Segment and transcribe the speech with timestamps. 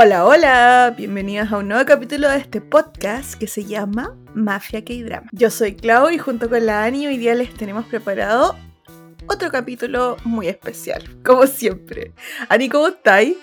[0.00, 5.28] Hola, hola, bienvenidas a un nuevo capítulo de este podcast que se llama Mafia K-Drama.
[5.32, 8.54] Yo soy Clau y junto con la Ani hoy día les tenemos preparado
[9.26, 12.12] otro capítulo muy especial, como siempre.
[12.48, 13.38] Ani, ¿cómo estáis?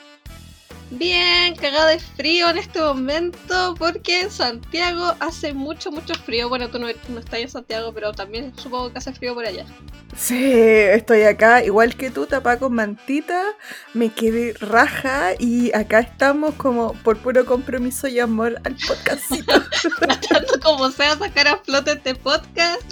[0.91, 6.47] Bien, cagada de frío en este momento porque en Santiago hace mucho, mucho frío.
[6.47, 9.65] Bueno, tú no, estás en Santiago, pero también supongo que hace frío por allá.
[10.15, 13.43] Sí, estoy acá, igual que tú, tapada con mantita,
[13.93, 19.53] me quedé raja y acá estamos como por puro compromiso y amor al podcastito.
[19.99, 22.83] Tratando como sea sacar a flote este podcast,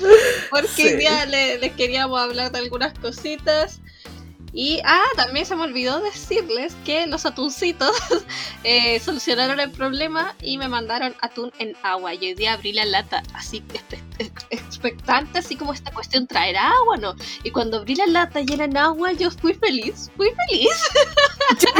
[0.50, 3.80] porque hoy día les queríamos hablar de algunas cositas.
[4.56, 7.92] Y, ah, también se me olvidó decirles que los atuncitos
[8.64, 12.14] eh, solucionaron el problema y me mandaron atún en agua.
[12.14, 13.64] Y hoy día abrí la lata, así
[14.52, 17.16] expectante, así como esta cuestión, ¿traerá agua no?
[17.44, 20.70] Y cuando abrí la lata y era agua, yo fui feliz, fui feliz.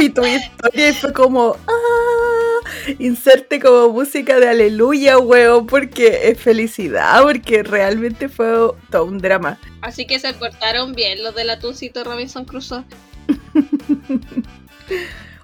[0.00, 7.22] y tu historia fue como, ah, inserte como música de aleluya, huevo, porque es felicidad,
[7.22, 9.58] porque realmente fue todo un drama.
[9.84, 12.84] Así que se cortaron bien los del atuncito Robinson Crusoe.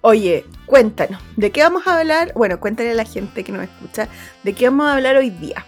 [0.00, 2.32] Oye, cuéntanos, ¿de qué vamos a hablar?
[2.34, 4.08] Bueno, cuéntale a la gente que nos escucha,
[4.42, 5.66] ¿de qué vamos a hablar hoy día?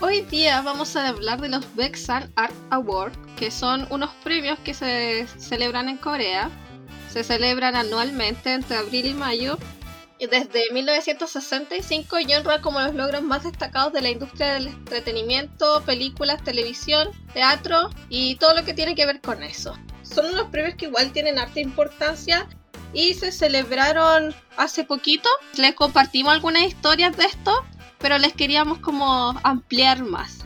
[0.00, 4.74] Hoy día vamos a hablar de los Baeksan Art Awards, que son unos premios que
[4.74, 6.50] se celebran en Corea.
[7.08, 9.58] Se celebran anualmente entre abril y mayo
[10.26, 16.42] desde 1965 y honra como los logros más destacados de la industria del entretenimiento, películas,
[16.44, 19.76] televisión, teatro y todo lo que tiene que ver con eso.
[20.02, 22.46] Son unos premios que igual tienen harta importancia
[22.92, 25.28] y se celebraron hace poquito.
[25.56, 27.52] Les compartimos algunas historias de esto,
[27.98, 30.38] pero les queríamos como ampliar más.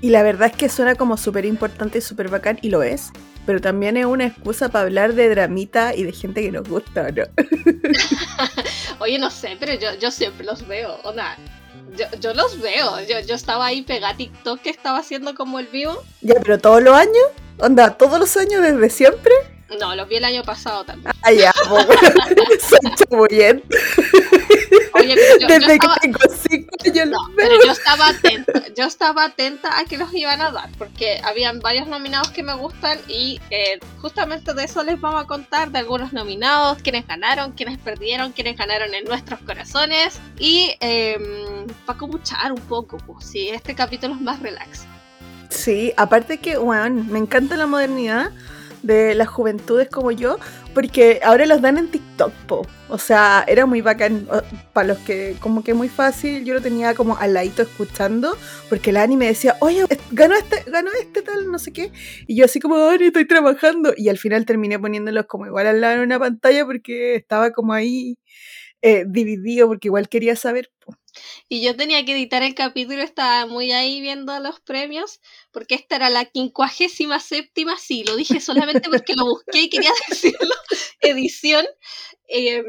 [0.00, 3.10] Y la verdad es que suena como súper importante y súper bacán, y lo es
[3.46, 7.10] pero también es una excusa para hablar de dramita y de gente que nos gusta,
[7.10, 7.24] ¿no?
[8.98, 11.12] Oye, no sé, pero yo, yo siempre los veo, o
[11.96, 15.66] yo, yo los veo, yo, yo estaba ahí pegada TikTok que estaba haciendo como el
[15.66, 16.02] vivo.
[16.20, 17.24] Ya, pero todos los años,
[17.58, 19.32] onda, todos los años desde siempre.
[19.80, 21.12] No, los vi el año pasado también.
[21.22, 21.52] Ah, ya,
[23.08, 23.62] soy bien.
[25.04, 29.78] Oye, yo, Desde que tengo cinco años no, pero yo estaba atenta, yo estaba atenta
[29.78, 33.78] a que los iban a dar, porque habían varios nominados que me gustan y eh,
[34.00, 38.56] justamente de eso les vamos a contar, de algunos nominados, quienes ganaron, quienes perdieron, quienes
[38.56, 41.18] ganaron en nuestros corazones y eh,
[41.86, 44.86] para comuchar un poco, pues sí, este capítulo es más relax.
[45.50, 48.32] Sí, aparte que, bueno, me encanta la modernidad
[48.84, 50.38] de las juventudes como yo,
[50.74, 52.66] porque ahora los dan en TikTok, po.
[52.88, 54.28] O sea, era muy bacán
[54.72, 58.36] para los que, como que muy fácil, yo lo tenía como al ladito escuchando,
[58.68, 61.92] porque la Ani me decía, oye, ganó este, ganó este tal, no sé qué,
[62.26, 65.80] y yo así como, Ani, estoy trabajando, y al final terminé poniéndolos como igual al
[65.80, 68.18] lado en una pantalla porque estaba como ahí
[68.82, 70.70] eh, dividido, porque igual quería saber.
[71.48, 75.20] Y yo tenía que editar el capítulo, estaba muy ahí viendo los premios,
[75.52, 79.90] porque esta era la quincuagésima séptima, sí, lo dije solamente porque lo busqué y quería
[80.08, 80.54] decirlo,
[81.00, 81.64] edición.
[82.28, 82.64] Em,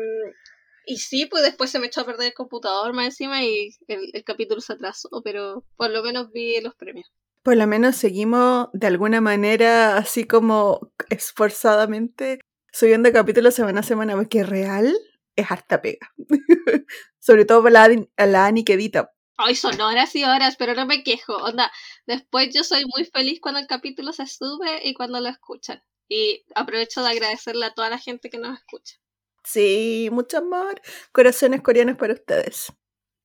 [0.86, 4.24] y sí, pues después se me echó a perder el computador más encima y el,
[4.24, 7.12] capítulo se atrasó, pero por lo menos vi los premios.
[7.44, 12.40] Por lo menos seguimos de alguna manera, así como esforzadamente,
[12.72, 14.96] subiendo capítulos semana a semana, porque real
[15.36, 16.14] es harta pega.
[17.20, 19.12] Sobre todo para la, la Ani que edita.
[19.38, 21.36] Ay, son horas y horas, pero no me quejo.
[21.38, 21.72] Onda,
[22.08, 25.84] después yo soy muy feliz cuando el capítulo se sube y cuando lo escuchan.
[26.08, 28.96] Y aprovecho de agradecerle a toda la gente que nos escucha.
[29.44, 30.82] Sí, mucho amor.
[31.12, 32.72] Corazones coreanos para ustedes.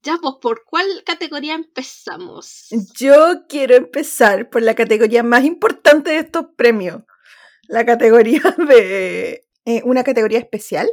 [0.02, 2.68] Ya, pues, ¿por cuál categoría empezamos?
[2.98, 7.02] Yo quiero empezar por la categoría más importante de estos premios.
[7.68, 9.46] La categoría de...
[9.66, 10.90] Eh, una categoría especial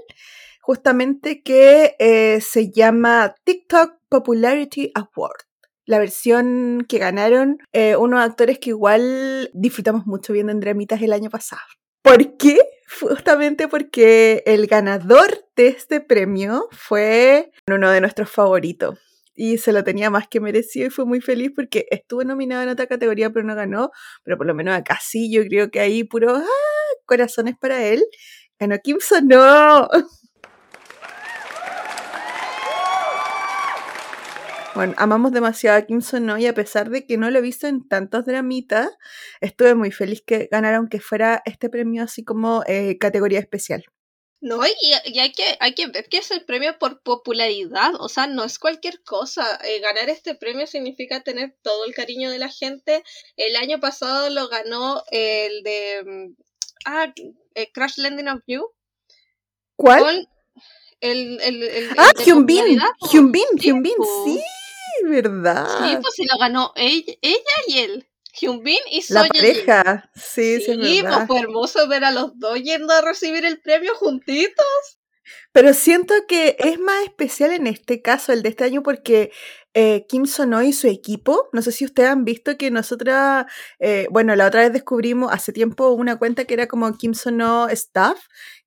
[0.68, 5.44] justamente que eh, se llama TikTok Popularity Award.
[5.86, 11.14] La versión que ganaron eh, unos actores que igual disfrutamos mucho viendo en Dramitas el
[11.14, 11.62] año pasado.
[12.02, 12.60] ¿Por qué?
[13.00, 19.00] Justamente porque el ganador de este premio fue uno de nuestros favoritos.
[19.36, 22.70] Y se lo tenía más que merecido y fue muy feliz porque estuvo nominado en
[22.70, 23.92] otra categoría pero no ganó.
[24.26, 26.44] Pero por lo menos acá sí, yo creo que ahí puro ¡ah!
[27.06, 28.04] corazones para él.
[28.60, 29.88] Ganó Kim no.
[34.78, 36.38] Bueno, amamos demasiado a Kim ¿no?
[36.38, 38.88] y a pesar de que no lo he visto en tantos dramitas,
[39.42, 43.86] estuve muy feliz que ganara aunque fuera este premio así como eh, categoría especial.
[44.40, 48.28] No, y, hay, que, hay que ver que es el premio por popularidad, o sea,
[48.28, 49.60] no es cualquier cosa.
[49.66, 53.04] Eh, ganar este premio significa tener todo el cariño de la gente.
[53.36, 56.36] El año pasado lo ganó el de mm,
[56.86, 57.12] ah,
[57.56, 58.64] eh, Crash Landing of You.
[59.76, 60.30] ¿Cuál?
[61.00, 63.08] El, el, el, ah, el de Hyun Bin, popularidad, po.
[63.08, 63.46] Hyun Bin,
[64.24, 64.44] Sí,
[65.00, 65.68] Sí, verdad.
[65.80, 68.08] Sí, pues se lo ganó ella, ella y él.
[68.40, 71.28] Hyun Bin y La Soye pareja, sí, sí, es pues verdad.
[71.28, 74.97] fue hermoso ver a los dos yendo a recibir el premio juntitos.
[75.52, 79.32] Pero siento que es más especial en este caso, el de este año, porque
[79.74, 83.46] eh, Kim Sono y su equipo, no sé si ustedes han visto que nosotras,
[83.80, 87.68] eh, bueno, la otra vez descubrimos hace tiempo una cuenta que era como Kim Sono
[87.70, 88.18] Staff,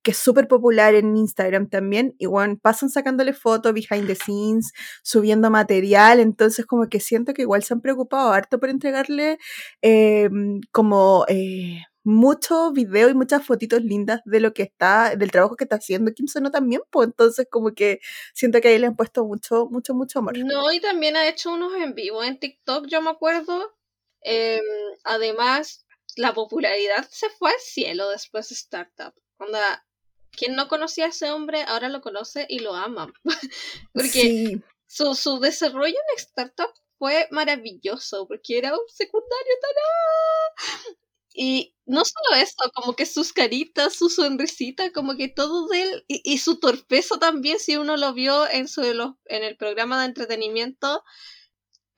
[0.03, 2.27] que es súper popular en Instagram también, y
[2.61, 4.71] pasan sacándole fotos behind the scenes,
[5.03, 9.37] subiendo material, entonces como que siento que igual se han preocupado harto por entregarle
[9.81, 10.29] eh,
[10.71, 11.25] como...
[11.27, 15.75] Eh, muchos videos y muchas fotitos lindas de lo que está, del trabajo que está
[15.75, 17.99] haciendo Kim Sono también, pues entonces como que
[18.33, 20.37] siento que ahí le han puesto mucho, mucho, mucho amor.
[20.39, 23.75] No, y también ha hecho unos en vivo en TikTok, yo me acuerdo.
[24.21, 24.61] Em,
[25.03, 29.13] además, la popularidad se fue al cielo después de Startup.
[29.37, 29.85] Onda,
[30.31, 33.11] quien no conocía a ese hombre ahora lo conoce y lo ama.
[33.93, 40.95] Porque Sí, su, su desarrollo en Startup fue maravilloso, porque era un secundario tan...
[41.33, 46.05] Y no solo eso, como que sus caritas, su sonrisita, como que todo de él,
[46.07, 51.03] y, su torpeza también, si uno lo vio en, su, en el programa de entretenimiento,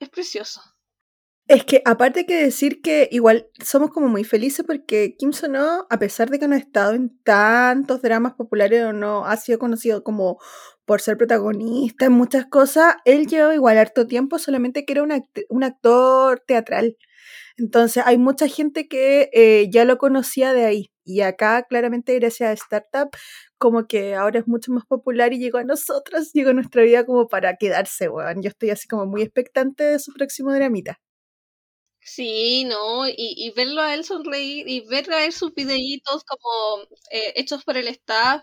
[0.00, 0.60] es precioso.
[1.46, 5.98] Es que aparte que decir que igual somos como muy felices porque Kim Sono, a
[5.98, 10.02] pesar de que no ha estado en tantos dramas populares o no ha sido conocido
[10.02, 10.38] como
[10.86, 15.10] por ser protagonista en muchas cosas, él lleva igual harto tiempo, solamente que era un,
[15.10, 16.96] act- un actor teatral.
[17.56, 20.90] Entonces hay mucha gente que eh, ya lo conocía de ahí.
[21.04, 23.10] Y acá claramente gracias a Startup
[23.58, 27.06] como que ahora es mucho más popular y llegó a nosotros, llegó a nuestra vida
[27.06, 28.42] como para quedarse, weón.
[28.42, 31.00] Yo estoy así como muy expectante de su próximo dramita.
[32.00, 33.08] Sí, ¿no?
[33.08, 37.64] Y, y verlo a él sonreír y ver a él sus videitos como eh, hechos
[37.64, 38.42] por el staff,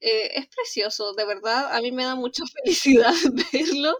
[0.00, 1.74] eh, es precioso, de verdad.
[1.74, 3.14] A mí me da mucha felicidad
[3.52, 3.96] verlo.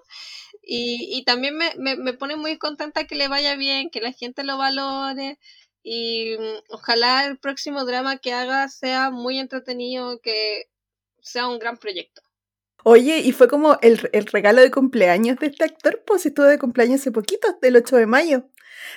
[0.62, 4.12] Y, y también me, me, me pone muy contenta que le vaya bien, que la
[4.12, 5.38] gente lo valore.
[5.82, 10.64] Y mm, ojalá el próximo drama que haga sea muy entretenido, que
[11.20, 12.22] sea un gran proyecto.
[12.84, 16.58] Oye, y fue como el, el regalo de cumpleaños de este actor, pues estuvo de
[16.58, 18.48] cumpleaños hace poquito, el 8 de mayo.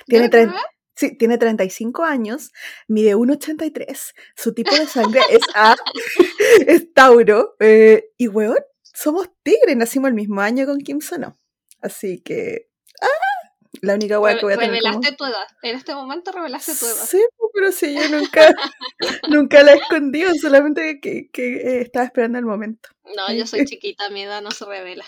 [0.06, 0.60] Tiene, ¿De tre- verdad?
[0.96, 2.52] sí, tiene 35 años,
[2.88, 5.76] mide 1,83, su tipo de sangre es A,
[6.66, 11.38] es Tauro, eh, y weón, somos tigres, nacimos el mismo año con Kim Sono.
[11.86, 12.68] Así que,
[13.00, 13.50] ¡ah!
[13.80, 14.90] La única weá que voy a tener como...
[14.90, 15.46] Revelaste tu edad.
[15.62, 17.06] En este momento revelaste tu edad.
[17.06, 17.24] Sí,
[17.54, 18.54] pero sí, yo nunca,
[19.28, 22.88] nunca la he escondido, solamente que, que eh, estaba esperando el momento.
[23.16, 25.04] No, yo soy chiquita, mi edad no se revela.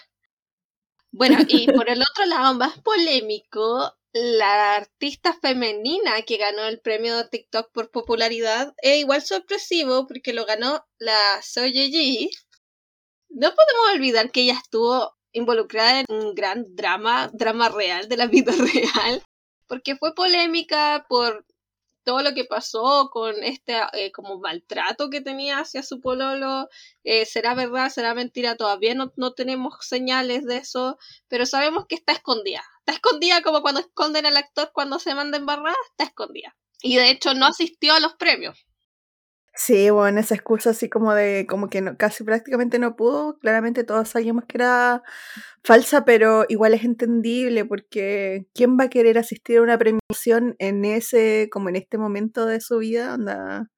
[1.10, 7.16] Bueno, y por el otro lado, más polémico, la artista femenina que ganó el premio
[7.16, 12.30] de TikTok por popularidad es igual sorpresivo porque lo ganó la Soye Ji.
[13.30, 18.26] No podemos olvidar que ella estuvo involucrada en un gran drama, drama real de la
[18.26, 19.22] vida real,
[19.66, 21.44] porque fue polémica por
[22.08, 26.70] todo lo que pasó con este eh, como maltrato que tenía hacia su pololo,
[27.04, 30.96] eh, será verdad, será mentira, todavía no, no tenemos señales de eso,
[31.28, 32.62] pero sabemos que está escondida.
[32.78, 36.56] Está escondida como cuando esconden al actor cuando se manda embarrada, está escondida.
[36.80, 38.67] Y de hecho no asistió a los premios.
[39.60, 43.82] Sí, bueno, esa excusa así como de, como que no, casi prácticamente no pudo, claramente
[43.82, 45.02] todos sabíamos que era
[45.64, 50.84] falsa, pero igual es entendible porque ¿quién va a querer asistir a una premiación en
[50.84, 53.14] ese, como en este momento de su vida?
[53.14, 53.68] Onda,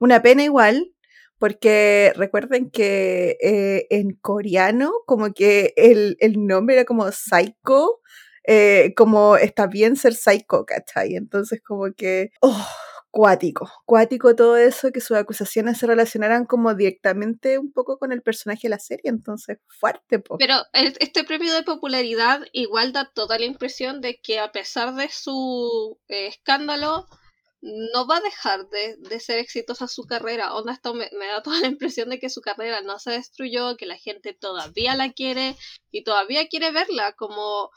[0.00, 0.92] Una pena igual,
[1.38, 8.00] porque recuerden que eh, en coreano como que el, el nombre era como Psycho,
[8.44, 11.14] eh, como está bien ser psycho, ¿cachai?
[11.16, 12.30] Entonces como que...
[12.40, 12.66] Oh,
[13.10, 18.22] cuático, cuático todo eso, que sus acusaciones se relacionaran como directamente un poco con el
[18.22, 20.36] personaje de la serie, entonces fuerte, po.
[20.38, 25.08] Pero este premio de popularidad igual da toda la impresión de que a pesar de
[25.08, 27.06] su eh, escándalo,
[27.60, 30.54] no va a dejar de, de ser exitosa su carrera.
[30.54, 33.76] Onda, esto me, me da toda la impresión de que su carrera no se destruyó,
[33.76, 35.56] que la gente todavía la quiere
[35.90, 37.70] y todavía quiere verla, como...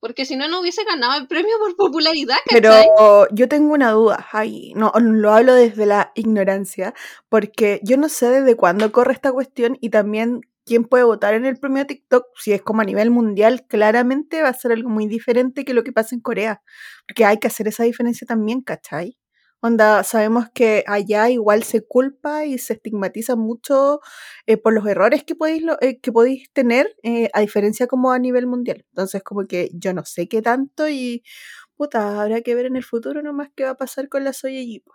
[0.00, 2.88] Porque si no, no hubiese ganado el premio por popularidad, Pero ¿cachai?
[3.32, 6.94] yo tengo una duda, ay, no, lo hablo desde la ignorancia,
[7.28, 11.46] porque yo no sé desde cuándo corre esta cuestión y también quién puede votar en
[11.46, 15.06] el premio TikTok, si es como a nivel mundial, claramente va a ser algo muy
[15.06, 16.62] diferente que lo que pasa en Corea,
[17.06, 19.17] porque hay que hacer esa diferencia también, ¿cachai?
[19.60, 24.00] Onda, sabemos que allá igual se culpa y se estigmatiza mucho
[24.46, 28.12] eh, por los errores que podéis, lo- eh, que podéis tener, eh, a diferencia como
[28.12, 28.84] a nivel mundial.
[28.90, 31.24] Entonces, como que yo no sé qué tanto y
[31.76, 34.60] puta, habrá que ver en el futuro nomás qué va a pasar con la Soya
[34.62, 34.92] Yi, po.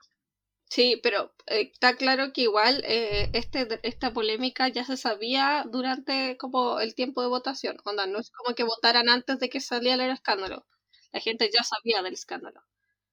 [0.70, 6.80] Sí, pero eh, está claro que igual este, esta polémica ya se sabía durante como
[6.80, 7.78] el tiempo de votación.
[7.86, 10.66] Onda, no es como que votaran antes de que saliera el escándalo.
[11.12, 12.62] La gente ya sabía del escándalo.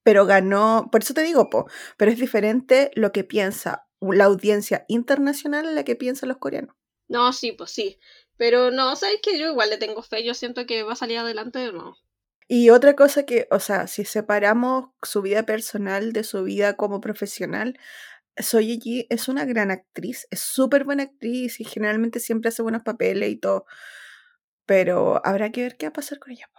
[0.02, 1.66] Pero ganó, por eso te digo, po,
[1.96, 6.74] pero es diferente lo que piensa la audiencia internacional a la que piensan los coreanos.
[7.08, 7.98] No, sí, pues sí.
[8.36, 11.18] Pero no, sabes que yo igual le tengo fe, yo siento que va a salir
[11.18, 11.96] adelante de nuevo.
[12.48, 17.00] Y otra cosa que, o sea, si separamos su vida personal de su vida como
[17.00, 17.78] profesional,
[18.36, 23.30] Soyeji es una gran actriz, es súper buena actriz y generalmente siempre hace buenos papeles
[23.30, 23.66] y todo.
[24.66, 26.50] Pero habrá que ver qué va a pasar con ella.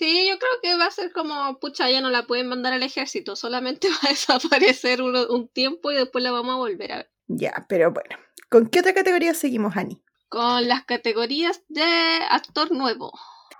[0.00, 2.82] Sí, yo creo que va a ser como, pucha, ya no la pueden mandar al
[2.82, 6.96] ejército, solamente va a desaparecer un, un tiempo y después la vamos a volver a
[6.96, 7.10] ver.
[7.26, 8.16] Ya, pero bueno,
[8.48, 10.02] ¿con qué otra categoría seguimos, Ani?
[10.30, 11.84] Con las categorías de
[12.30, 13.12] actor nuevo.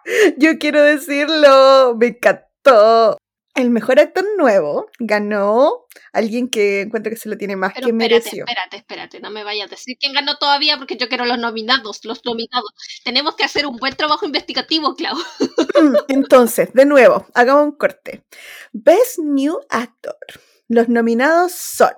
[0.39, 3.19] Yo quiero decirlo, me encantó.
[3.55, 8.45] El mejor actor nuevo ganó alguien que encuentro que se lo tiene más que mereció.
[8.47, 12.05] Espérate, espérate, no me vayas a decir quién ganó todavía porque yo quiero los nominados,
[12.05, 12.71] los nominados.
[13.05, 15.17] Tenemos que hacer un buen trabajo investigativo, Clau.
[15.81, 18.25] Mm, entonces, de nuevo, hagamos un corte.
[18.73, 20.17] Best New Actor.
[20.69, 21.91] Los nominados son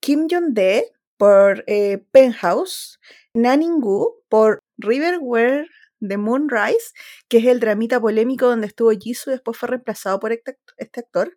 [0.00, 2.98] Kim Jong-de por eh, Penthouse,
[3.34, 5.66] Naning Gu por Riverware
[6.00, 6.92] de Moonrise,
[7.28, 11.00] que es el dramita polémico donde estuvo Jisoo y después fue reemplazado por este, este
[11.00, 11.36] actor.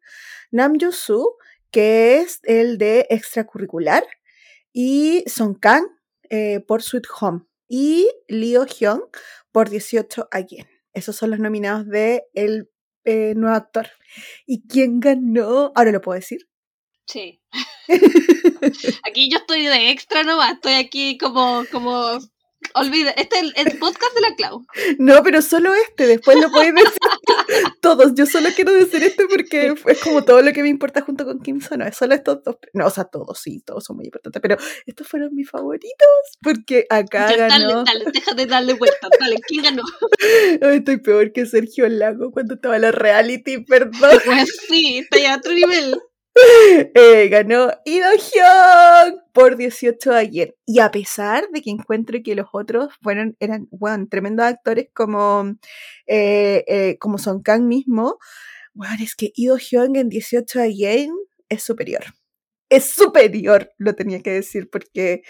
[0.52, 1.36] Nam Yoo-soo,
[1.72, 4.06] que es el de extracurricular.
[4.74, 5.86] Y Song Kang
[6.30, 7.42] eh, por Sweet Home.
[7.68, 9.04] Y Leo Hyun
[9.52, 10.68] por 18 Again.
[10.94, 12.70] Esos son los nominados de el
[13.06, 13.88] eh, nuevo actor.
[14.46, 15.72] ¿Y quién ganó?
[15.76, 16.48] Ahora lo puedo decir.
[17.08, 17.42] Sí.
[19.08, 22.20] aquí yo estoy de extra nomás, estoy aquí como, como
[22.74, 24.66] Olvida, este es el, podcast de la Clau.
[25.00, 26.98] No, pero solo este, después lo puedes decir
[27.82, 28.14] todos.
[28.16, 31.42] Yo solo quiero decir este porque es como todo lo que me importa junto con
[31.42, 32.58] Kim No, es solo estos dos.
[32.74, 36.08] No, o sea, todos, sí, todos son muy importantes, pero estos fueron mis favoritos
[36.42, 37.84] porque acá ganó.
[37.84, 39.84] Dale, dale, deja de darle vuelta, dale, ¿quién ganó?
[40.62, 44.20] estoy peor que Sergio Lago cuando estaba en la reality, perdón.
[44.24, 45.96] Pues sí, está ya a otro nivel.
[46.96, 50.56] Eh, ganó Ido Hyun por 18 ayer.
[50.66, 55.56] Y a pesar de que encuentro que los otros fueron, eran bueno, tremendos actores como,
[56.08, 58.18] eh, eh, como Son Kang mismo,
[58.74, 61.10] bueno, es que Ido Hyun en 18 ayer
[61.50, 62.04] es superior
[62.72, 65.24] es superior, lo tenía que decir, porque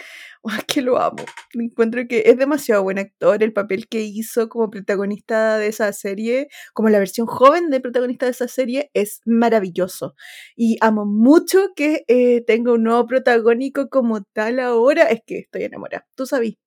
[0.60, 1.26] es que lo amo.
[1.54, 3.44] Encuentro que es demasiado buen actor.
[3.44, 8.28] El papel que hizo como protagonista de esa serie, como la versión joven de protagonista
[8.28, 10.16] de esa serie, es maravilloso.
[10.56, 15.06] Y amo mucho que eh, tenga un nuevo protagónico como tal ahora.
[15.06, 16.08] Es que estoy enamorada.
[16.16, 16.61] ¿Tú sabes?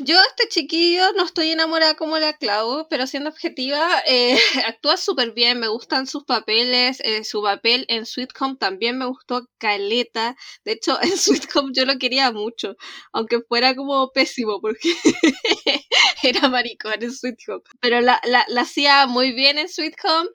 [0.00, 5.32] Yo, este chiquillo, no estoy enamorada como la Clau, pero siendo objetiva, eh, actúa súper
[5.32, 10.36] bien, me gustan sus papeles, eh, su papel en Sweet Home también me gustó caleta,
[10.64, 12.76] de hecho en Sweet Home yo lo quería mucho,
[13.12, 14.94] aunque fuera como pésimo, porque
[16.22, 20.28] era maricón en Sweet Home, pero la, la, la hacía muy bien en Sweet Home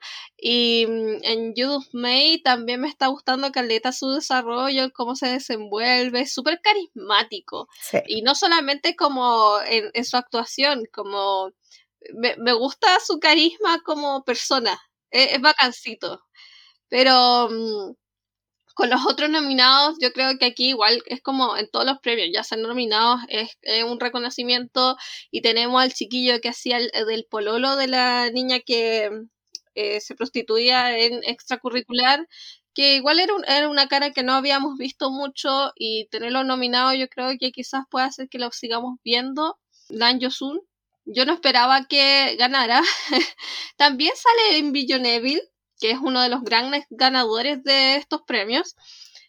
[0.46, 6.26] y mm, en Judith May también me está gustando caleta su desarrollo, cómo se desenvuelve,
[6.26, 7.66] súper carismático.
[8.06, 11.50] Y no solamente como en, su actuación, como
[12.12, 14.78] me, gusta su carisma como persona,
[15.10, 16.22] e, es, bacancito.
[16.90, 17.94] Pero mm,
[18.74, 22.28] con los otros nominados, yo creo que aquí igual es como en todos los premios,
[22.32, 24.96] ya ser nominados es, un reconocimiento
[25.30, 29.10] y tenemos al chiquillo que hacía el, del pololo de la niña que
[29.74, 32.28] eh, se prostituía en extracurricular,
[32.74, 37.08] que igual era, era, una cara que no habíamos visto mucho y tenerlo nominado yo
[37.08, 39.58] creo que quizás puede hacer que lo sigamos viendo.
[39.88, 40.60] Dan Yosun,
[41.04, 42.82] yo no esperaba que ganara.
[43.76, 45.40] También sale en Evil,
[45.78, 48.74] que es uno de los grandes ganadores de estos premios.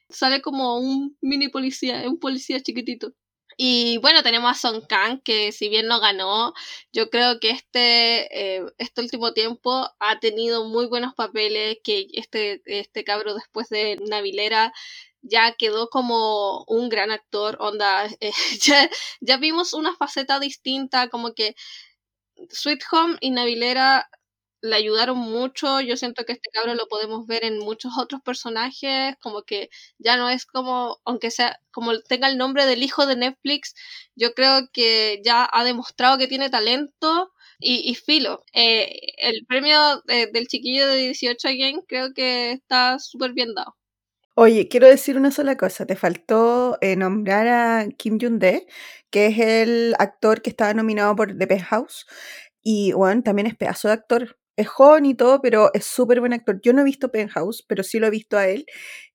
[0.09, 3.13] Sale como un mini policía, un policía chiquitito.
[3.57, 6.53] Y bueno, tenemos a Song Kang, que si bien no ganó,
[6.91, 12.61] yo creo que este, eh, este último tiempo ha tenido muy buenos papeles, que este,
[12.65, 14.73] este cabro después de Navilera
[15.21, 18.31] ya quedó como un gran actor, onda, eh,
[18.61, 18.89] ya,
[19.21, 21.55] ya vimos una faceta distinta, como que
[22.49, 24.09] Sweet Home y Navilera
[24.65, 25.79] le ayudaron mucho.
[25.81, 30.17] Yo siento que este cabro lo podemos ver en muchos otros personajes, como que ya
[30.17, 33.75] no es como, aunque sea, como tenga el nombre del hijo de Netflix,
[34.15, 37.31] yo creo que ya ha demostrado que tiene talento.
[37.57, 43.53] Y, filo, eh, el premio del chiquillo de 18 again creo que está súper bien
[43.55, 43.75] dado.
[44.37, 45.85] Oye, quiero decir una sola cosa.
[45.85, 48.67] Te faltó eh, nombrar a Kim Jung-de,
[49.09, 52.05] que es el actor que estaba nominado por The Penthouse.
[52.61, 56.33] Y bueno, también es pedazo de actor es joven y todo, pero es súper buen
[56.33, 56.59] actor.
[56.63, 58.65] Yo no he visto Penthouse, pero sí lo he visto a él.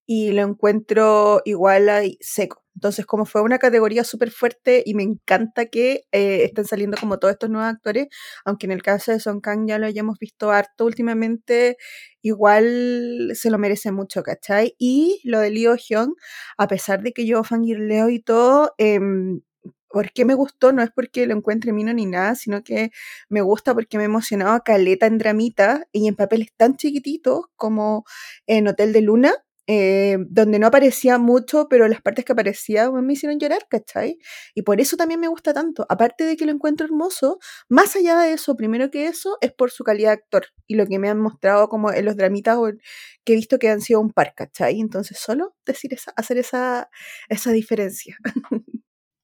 [0.06, 2.64] y lo encuentro igual a seco.
[2.74, 7.18] Entonces, como fue una categoría súper fuerte y me encanta que eh, estén saliendo como
[7.18, 8.08] todos estos nuevos actores,
[8.44, 11.76] aunque en el caso de Song Kang ya lo hayamos visto harto últimamente,
[12.22, 14.74] igual se lo merece mucho, ¿cachai?
[14.78, 16.14] Y lo de Leo Hyun,
[16.58, 18.98] a pesar de que yo fangirleo y todo, eh,
[19.90, 20.72] ¿por qué me gustó?
[20.72, 22.90] No es porque lo encuentre mino ni nada, sino que
[23.28, 28.04] me gusta porque me emocionaba caleta en dramita y en papeles tan chiquititos como
[28.46, 29.34] en Hotel de Luna,
[29.66, 34.18] eh, donde no aparecía mucho, pero las partes que aparecía me hicieron llorar, ¿cachai?
[34.54, 35.86] Y por eso también me gusta tanto.
[35.88, 39.70] Aparte de que lo encuentro hermoso, más allá de eso, primero que eso, es por
[39.70, 42.58] su calidad de actor y lo que me han mostrado como en los dramitas
[43.24, 44.80] que he visto que han sido un par, ¿cachai?
[44.80, 46.90] Entonces, solo decir esa, hacer esa,
[47.28, 48.16] esa diferencia.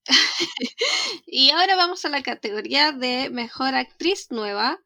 [1.27, 4.79] y ahora vamos a la categoría de mejor actriz nueva.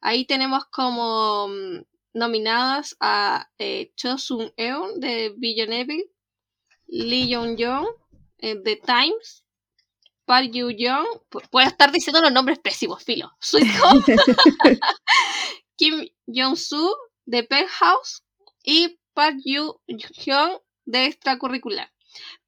[0.00, 1.82] Ahí tenemos como mm,
[2.14, 6.04] nominadas a eh, Cho Sung Eun de Billion Evil,
[6.86, 7.86] Lee Young Young
[8.40, 9.44] de Times,
[10.30, 11.06] Park Yu Young,
[11.50, 14.04] puedo estar diciendo los nombres pésimos, filo, Sweet Home,
[15.76, 16.94] Kim Jong Soo
[17.26, 18.22] de Penthouse
[18.62, 21.90] y Park Yu Hyun de Extracurricular.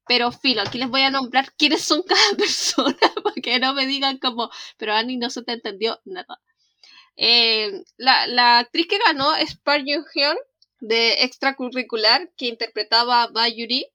[0.07, 4.17] Pero filo, aquí les voy a nombrar quiénes son cada persona, porque no me digan
[4.17, 6.41] como, pero Annie no se te entendió nada.
[7.15, 10.37] Eh, la, actriz que ganó es Park Hyun
[10.79, 13.87] de extracurricular que interpretaba a Bayuri.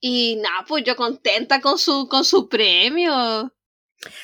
[0.00, 3.54] Y nada, pues yo contenta con su, con su premio.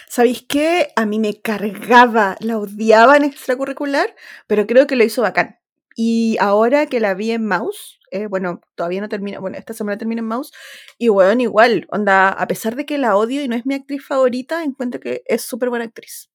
[0.09, 0.93] ¿Sabéis qué?
[0.97, 4.15] A mí me cargaba, la odiaba en extracurricular,
[4.47, 5.59] pero creo que lo hizo bacán.
[5.97, 9.99] Y ahora que la vi en Mouse, eh, bueno, todavía no termina, bueno, esta semana
[9.99, 10.53] termina en Mouse,
[10.99, 14.05] y bueno, igual, onda, a pesar de que la odio y no es mi actriz
[14.07, 16.31] favorita, encuentro que es súper buena actriz.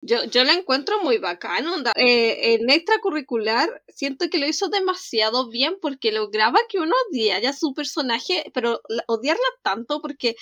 [0.00, 1.92] Yo, yo la encuentro muy bacana, onda.
[1.96, 7.74] Eh, en extracurricular siento que lo hizo demasiado bien porque lograba que uno odiara su
[7.74, 10.36] personaje, pero odiarla tanto porque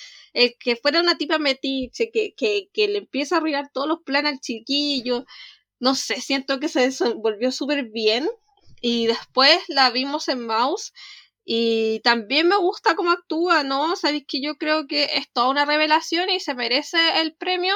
[0.59, 4.33] que fuera una tipa metiche, que, que, que le empieza a arruinar todos los planes
[4.33, 5.25] al chiquillo,
[5.79, 8.29] no sé, siento que se desenvolvió súper bien
[8.81, 10.93] y después la vimos en Mouse
[11.49, 13.95] y también me gusta cómo actúa, ¿no?
[13.95, 17.73] Sabéis que yo creo que es toda una revelación y se merece el premio.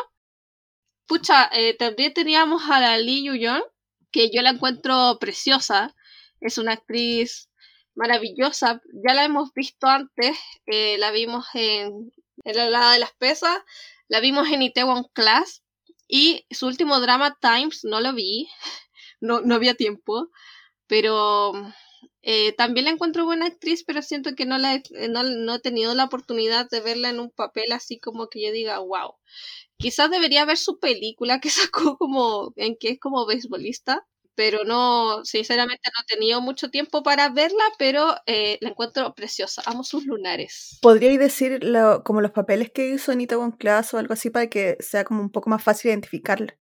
[1.07, 3.63] Pucha, eh, también teníamos a la Lee Yu-yeon,
[4.11, 5.95] que yo la encuentro preciosa.
[6.41, 7.49] Es una actriz
[7.95, 8.81] maravillosa.
[9.07, 10.37] Ya la hemos visto antes.
[10.65, 12.11] Eh, la vimos en,
[12.43, 13.57] en La Lada de las Pesas.
[14.09, 15.63] La vimos en Itaewon Class.
[16.09, 18.49] Y su último drama, Times, no lo vi.
[19.23, 20.31] No, no había tiempo
[20.91, 21.53] pero
[22.21, 25.59] eh, también la encuentro buena actriz, pero siento que no, la he, eh, no, he
[25.61, 29.15] tenido la oportunidad de verla en un papel así como que yo diga, wow.
[29.77, 35.23] Quizás debería ver su película que sacó como en que es como beisbolista, pero no,
[35.23, 39.61] sinceramente no he tenido mucho tiempo para verla, pero eh, la encuentro preciosa.
[39.65, 40.77] Amo sus lunares.
[40.81, 41.61] ¿Podríais decir
[42.03, 45.21] como los papeles que hizo en Itaewon Class o algo así para que sea como
[45.21, 46.57] un poco más fácil identificarla?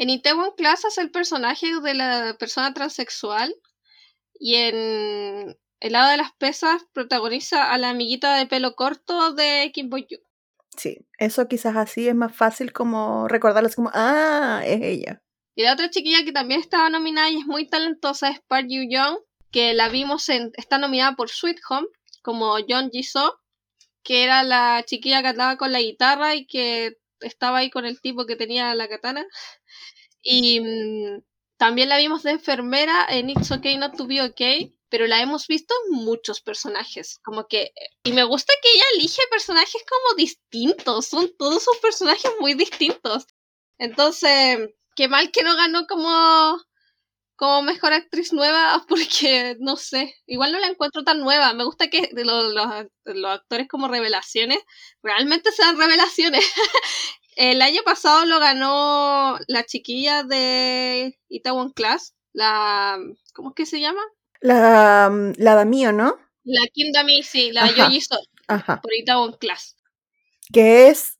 [0.00, 3.54] En Itaewon Class es el personaje de la persona transexual
[4.32, 9.70] y en El lado de las pesas protagoniza a la amiguita de pelo corto de
[9.74, 10.22] Kim Bo Young.
[10.74, 15.22] Sí, eso quizás así es más fácil como recordarlo, como, ah, es ella.
[15.54, 18.88] Y la otra chiquilla que también estaba nominada y es muy talentosa es Park Yu
[18.88, 19.18] Young,
[19.52, 21.88] que la vimos en, está nominada por Sweet Home,
[22.22, 23.34] como John Jisoo,
[24.02, 28.00] que era la chiquilla que andaba con la guitarra y que estaba ahí con el
[28.00, 29.26] tipo que tenía la katana.
[30.22, 31.22] Y mm,
[31.56, 35.46] también la vimos de enfermera en It's Okay Not to Be Okay, pero la hemos
[35.46, 37.20] visto en muchos personajes.
[37.22, 37.72] Como que.
[38.04, 41.06] Y me gusta que ella elige personajes como distintos.
[41.06, 43.26] Son todos sus personajes muy distintos.
[43.78, 44.58] Entonces,
[44.96, 46.60] qué mal que no ganó como.
[47.40, 51.54] Como mejor actriz nueva, porque no sé, igual no la encuentro tan nueva.
[51.54, 54.58] Me gusta que los, los actores como revelaciones
[55.02, 56.44] realmente sean revelaciones.
[57.36, 62.98] El año pasado lo ganó la chiquilla de Itaewon Class, la...
[63.32, 64.02] ¿Cómo es que se llama?
[64.42, 66.18] La, la Damio, ¿no?
[66.44, 68.02] La Kim Dami, sí, la Yoji
[68.48, 68.82] Ajá.
[68.82, 69.76] por Itaewon Class.
[70.52, 71.18] Que es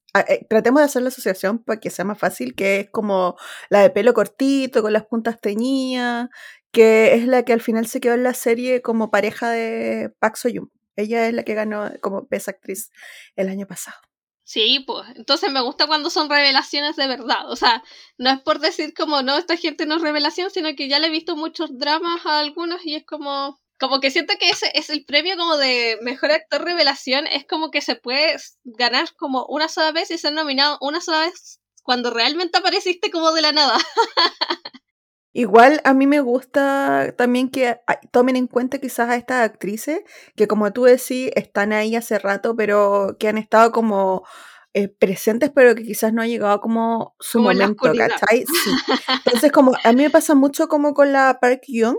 [0.49, 3.37] tratemos de hacer la asociación para que sea más fácil, que es como
[3.69, 6.29] la de pelo cortito, con las puntas teñidas,
[6.73, 10.37] que es la que al final se quedó en la serie como pareja de Park
[10.37, 10.69] Soyum.
[10.97, 12.91] Ella es la que ganó como Best Actriz
[13.37, 13.99] el año pasado.
[14.45, 17.49] Sí, pues, entonces me gusta cuando son revelaciones de verdad.
[17.49, 17.85] O sea,
[18.19, 21.07] no es por decir como, no, esta gente no es revelación, sino que ya le
[21.07, 24.91] he visto muchos dramas a algunos y es como, como que siento que ese es
[24.91, 29.69] el premio como de mejor actor revelación, es como que se puede ganar como una
[29.69, 33.79] sola vez y ser nominado una sola vez cuando realmente apareciste como de la nada.
[35.33, 37.79] Igual a mí me gusta también que
[38.11, 40.01] tomen en cuenta quizás a estas actrices
[40.35, 44.27] que como tú decís están ahí hace rato pero que han estado como
[44.75, 48.45] eh, presentes pero que quizás no ha llegado como su momento, ¿cachai?
[48.45, 48.71] Sí.
[49.25, 51.99] Entonces como a mí me pasa mucho como con la Park Young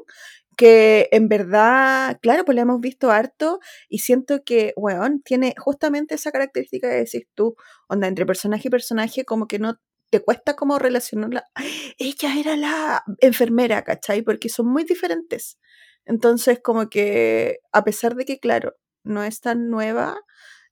[0.57, 3.59] que en verdad, claro, pues la hemos visto harto
[3.89, 7.55] y siento que, weón, tiene justamente esa característica de decir tú,
[7.87, 9.79] onda, entre personaje y personaje, como que no
[10.11, 11.45] te cuesta como relacionarla.
[11.97, 14.21] Ella era la enfermera, ¿cachai?
[14.23, 15.57] Porque son muy diferentes.
[16.05, 20.19] Entonces, como que, a pesar de que, claro, no es tan nueva,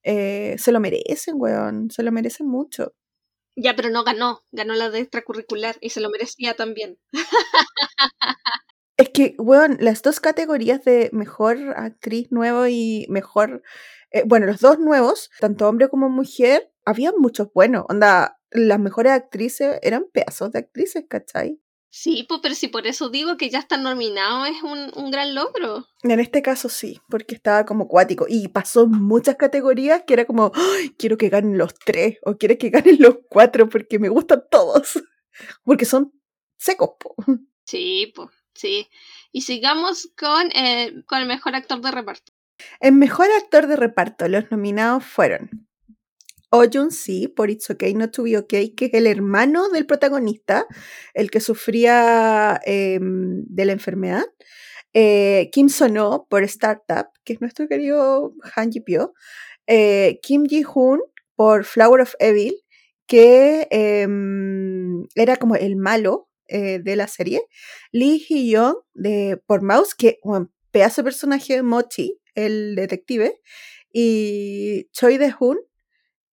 [0.04, 2.94] eh, se lo merecen, weón, se lo merecen mucho.
[3.56, 6.98] Ya, pero no ganó, ganó la de extracurricular y se lo merecía también.
[9.00, 13.64] Es que, weón, las dos categorías de mejor actriz nuevo y mejor,
[14.12, 17.86] eh, bueno, los dos nuevos, tanto hombre como mujer, había muchos buenos.
[17.88, 21.62] Onda, las mejores actrices eran pedazos de actrices, ¿cachai?
[21.90, 25.34] Sí, pues, pero si por eso digo que ya están nominados es un, un, gran
[25.34, 25.88] logro.
[26.04, 30.52] En este caso sí, porque estaba como cuático y pasó muchas categorías que era como,
[30.98, 35.02] quiero que ganen los tres o quiero que ganen los cuatro porque me gustan todos,
[35.64, 36.12] porque son
[36.58, 36.90] secos.
[37.00, 37.16] Po.
[37.64, 38.30] Sí, pues.
[38.60, 38.90] Sí.
[39.32, 42.34] Y sigamos con, eh, con el mejor actor de reparto.
[42.82, 45.70] El mejor actor de reparto, los nominados fueron
[46.50, 50.66] Oh Jun-si por It's Okay Not to Be Okay, que es el hermano del protagonista,
[51.14, 54.26] el que sufría em, de la enfermedad.
[54.94, 59.14] Eh, Kim Sono por Startup, que es nuestro querido Han Ji Pyo.
[59.68, 61.00] Eh, Kim Ji-hoon
[61.36, 62.56] por Flower of Evil,
[63.08, 67.42] que em, era como el malo eh, de la serie.
[67.92, 73.40] Lee Hee-young de, por Mouse, que un pedazo de personaje de Mochi, el detective.
[73.92, 75.58] Y Choi De-hoon,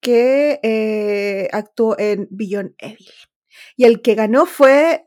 [0.01, 3.11] que eh, actuó en Beyond Evil.
[3.77, 5.07] Y el que ganó fue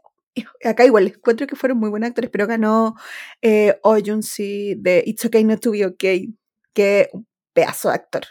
[0.63, 2.95] acá igual encuentro que fueron muy buenos actores, pero ganó
[3.41, 6.33] eh, Oh si de It's Okay Not to Be Okay,
[6.73, 8.23] que un pedazo de actor.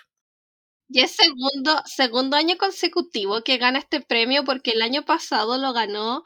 [0.91, 5.73] Y es segundo, segundo año consecutivo que gana este premio porque el año pasado lo
[5.75, 6.25] ganó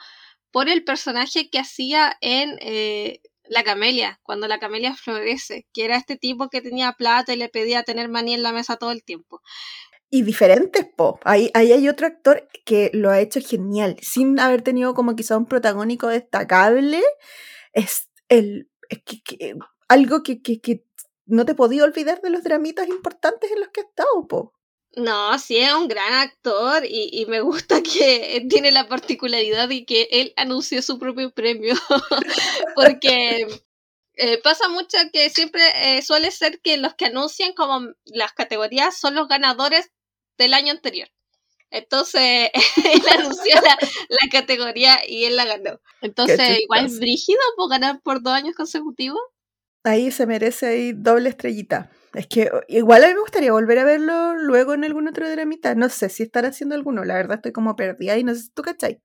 [0.52, 5.96] por el personaje que hacía en eh, La Camelia, cuando La Camelia florece, que era
[5.96, 9.02] este tipo que tenía plata y le pedía tener maní en la mesa todo el
[9.02, 9.40] tiempo.
[10.14, 11.18] Y diferentes, po.
[11.24, 15.38] Ahí, ahí hay otro actor que lo ha hecho genial, sin haber tenido como quizá
[15.38, 17.02] un protagónico destacable.
[17.72, 18.68] Es el
[19.88, 20.84] algo que, que, que,
[21.24, 24.52] no te podía olvidar de los dramitas importantes en los que ha estado, po.
[24.94, 30.09] No, sí es un gran actor y, me gusta que tiene la particularidad de que
[30.11, 31.74] él anunció su propio premio,
[32.74, 33.46] porque
[34.14, 38.98] eh, pasa mucho que siempre eh, suele ser que los que anuncian como las categorías
[38.98, 39.90] son los ganadores
[40.37, 41.09] del año anterior.
[41.70, 42.50] Entonces,
[42.85, 43.78] él anunció la,
[44.31, 45.81] categoría y él la ganó.
[46.02, 49.20] Entonces, igual es brígido por ganar por dos años consecutivos.
[49.85, 51.90] Ahí se merece ahí doble estrellita.
[52.14, 55.75] Es que igual a mí me gustaría volver a verlo luego en algún otro dramita.
[55.75, 57.05] No sé si estará haciendo alguno.
[57.05, 59.01] La verdad estoy como perdida y no sé si tú cachai.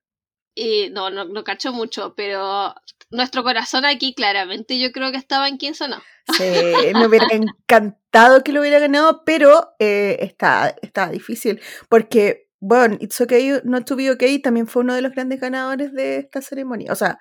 [0.54, 2.74] Y no, no, no cacho mucho, pero
[3.10, 6.02] nuestro corazón aquí claramente yo creo que estaba en quién sonó.
[6.36, 6.42] Sí,
[6.94, 11.60] me hubiera encantado que lo hubiera ganado, pero eh, está, está difícil.
[11.88, 15.92] Porque, bueno, It's Okay Not To Be Okay también fue uno de los grandes ganadores
[15.92, 16.92] de esta ceremonia.
[16.92, 17.18] O sea,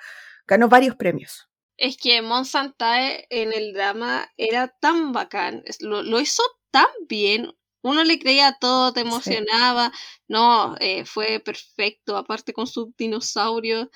[0.48, 6.88] ganó varios premios es que Monsantae en el drama era tan bacán, lo, hizo tan
[7.08, 9.92] bien, uno le creía todo, te emocionaba,
[10.28, 13.90] no, eh, fue perfecto, aparte con su dinosaurio,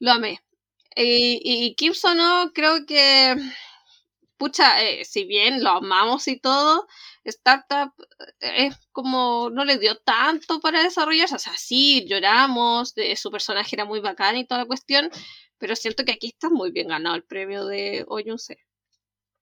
[0.00, 0.42] lo amé.
[0.96, 1.92] Y, y Kim
[2.54, 3.36] creo que,
[4.36, 6.86] pucha, eh, si bien lo amamos y todo,
[7.24, 7.92] Startup
[8.40, 13.30] eh, es como no le dio tanto para desarrollarse, o sea, sí, lloramos, de, su
[13.30, 15.10] personaje era muy bacán y toda la cuestión,
[15.58, 18.58] pero siento que aquí está muy bien ganado el premio de Oyunse.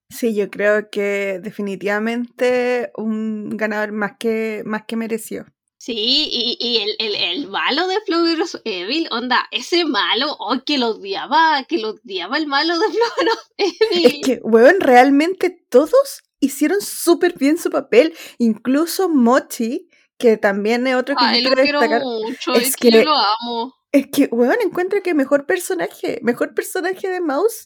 [0.09, 5.47] Sí, yo creo que definitivamente un ganador más que, más que mereció.
[5.79, 10.79] Sí, y, y el, el, el, malo de Flowers Evil, onda, ese malo, oh, que
[10.79, 14.07] lo odiaba, que lo odiaba el malo de Flowers Evil.
[14.07, 20.97] Es que, weón, realmente todos hicieron súper bien su papel, incluso Mochi, que también es
[20.97, 23.76] otro que Ay, lo quiero mucho, es, que, yo lo amo.
[23.93, 27.65] Es que, weón, encuentro que mejor personaje, mejor personaje de Mouse,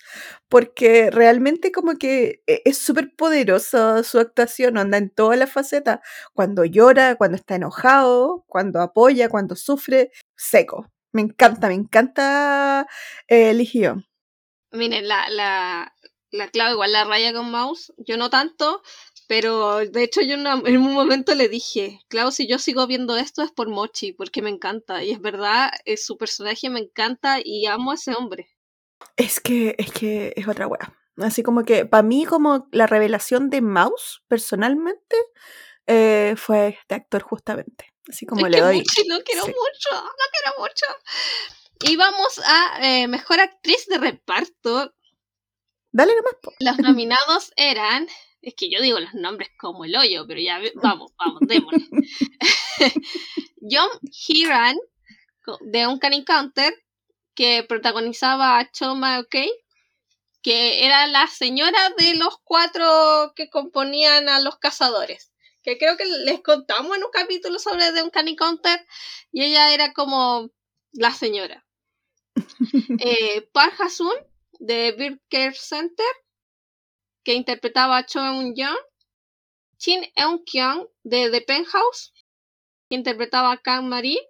[0.49, 6.01] porque realmente como que e, es súper poderoso su actuación, anda en todas las facetas,
[6.33, 10.87] cuando llora, cuando está enojado, cuando apoya, cuando sufre, seco.
[11.13, 12.87] Me encanta, me encanta
[13.27, 13.53] eh,
[14.73, 15.93] Miren, la, la,
[16.31, 18.83] la clave igual la raya con Mouse, yo no tanto,
[19.31, 23.43] Pero de hecho yo en un momento le dije, Clau, si yo sigo viendo esto
[23.43, 25.05] es por Mochi, porque me encanta.
[25.05, 28.51] Y es verdad, es, su personaje me encanta y amo a ese hombre.
[29.17, 30.99] Es que, es que es otra wea.
[31.19, 35.15] Así como que para mí como la revelación de Mouse, personalmente,
[35.87, 37.85] eh, fue este actor justamente.
[38.09, 38.79] Así como le doy.
[38.79, 40.87] lo quiero mucho, lo quiero mucho.
[41.85, 44.93] Y vamos a eh, Mejor Actriz de Reparto.
[45.93, 46.35] Dale nomás.
[46.59, 48.09] Los nominados eran
[48.43, 51.89] es que yo digo los nombres como el hoyo, pero ya vamos, vamos, démosle.
[53.61, 53.91] John
[54.29, 54.77] Hiran,
[55.61, 56.73] de Uncanny Counter,
[57.35, 59.37] que protagonizaba a Choma OK,
[60.43, 65.33] que era la señora de los cuatro que componían a los cazadores.
[65.63, 68.81] Que creo que les contamos en un capítulo sobre The Uncanny Counter,
[69.31, 70.51] y ella era como
[70.93, 71.67] la señora.
[73.01, 74.15] eh, Park Hasun,
[74.59, 76.07] de Bird Care Center,
[77.25, 78.79] que interpretaba a Cho Eun-young,
[79.79, 82.13] Shin Eun-kyung de The Penthouse,
[82.89, 84.21] que interpretaba a Kang Marie,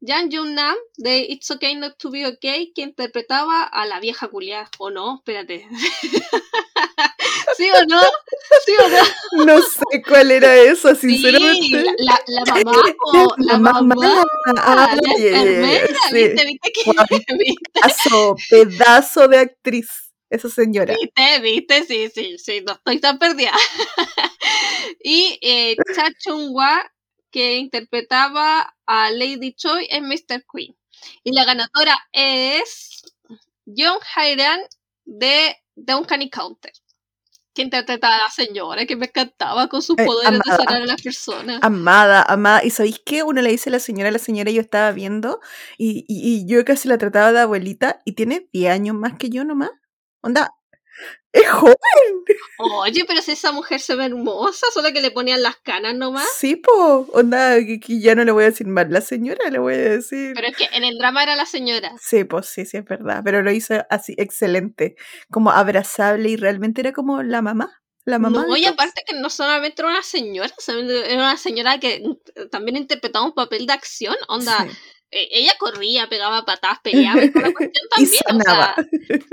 [0.00, 4.70] Jan Jung-nam de It's Okay Not to Be Okay, que interpretaba a la vieja culiada.
[4.78, 5.16] ¿O no?
[5.16, 5.66] Espérate.
[7.56, 8.00] ¿Sí o no?
[8.64, 9.46] ¿Sí o no?
[9.46, 11.82] No sé cuál era eso, sinceramente.
[11.98, 12.82] la, la, mamá
[13.14, 14.24] o la, mamá.
[14.58, 16.44] Ah, la enfermera, ¿viste?
[16.44, 16.92] ¿Viste que?
[17.72, 20.94] Pedazo, pedazo de actriz esa señora.
[20.94, 23.52] Viste, viste, sí, sí, sí, no estoy tan perdida.
[25.02, 26.90] y eh, Cha Chung-hwa,
[27.30, 30.44] que interpretaba a Lady Choi en Mr.
[30.52, 30.76] Queen.
[31.22, 33.02] Y la ganadora es
[33.66, 34.60] Jung Hairan
[35.04, 36.72] de The Uncanny Counter.
[37.54, 40.86] Que interpretaba a la señora, que me encantaba con sus eh, poderes de sanar a
[40.86, 41.58] las personas.
[41.62, 42.62] Amada, amada.
[42.62, 43.22] ¿Y sabéis qué?
[43.22, 45.40] Uno le dice a la señora, la señora yo estaba viendo,
[45.78, 49.30] y, y, y yo casi la trataba de abuelita, y tiene 10 años más que
[49.30, 49.70] yo nomás.
[50.26, 50.52] Onda,
[51.32, 51.76] es joven.
[52.58, 56.26] Oye, pero si esa mujer se ve hermosa, solo que le ponían las canas nomás.
[56.36, 59.74] Sí, po, onda, que, ya no le voy a decir más la señora, le voy
[59.74, 60.32] a decir.
[60.34, 61.92] Pero es que en el drama era la señora.
[62.00, 63.22] Sí, pues sí, sí, es verdad.
[63.24, 64.96] Pero lo hizo así, excelente.
[65.30, 67.80] Como abrazable y realmente era como la mamá.
[68.04, 68.44] La mamá.
[68.48, 70.52] No, y aparte que no solamente era una señora,
[71.06, 72.02] era una señora que
[72.50, 74.64] también interpretaba un papel de acción, onda.
[74.64, 74.70] E,
[75.30, 78.12] ella corría, pegaba patadas, peleaba y la cuestión también.
[78.12, 78.74] y sanaba.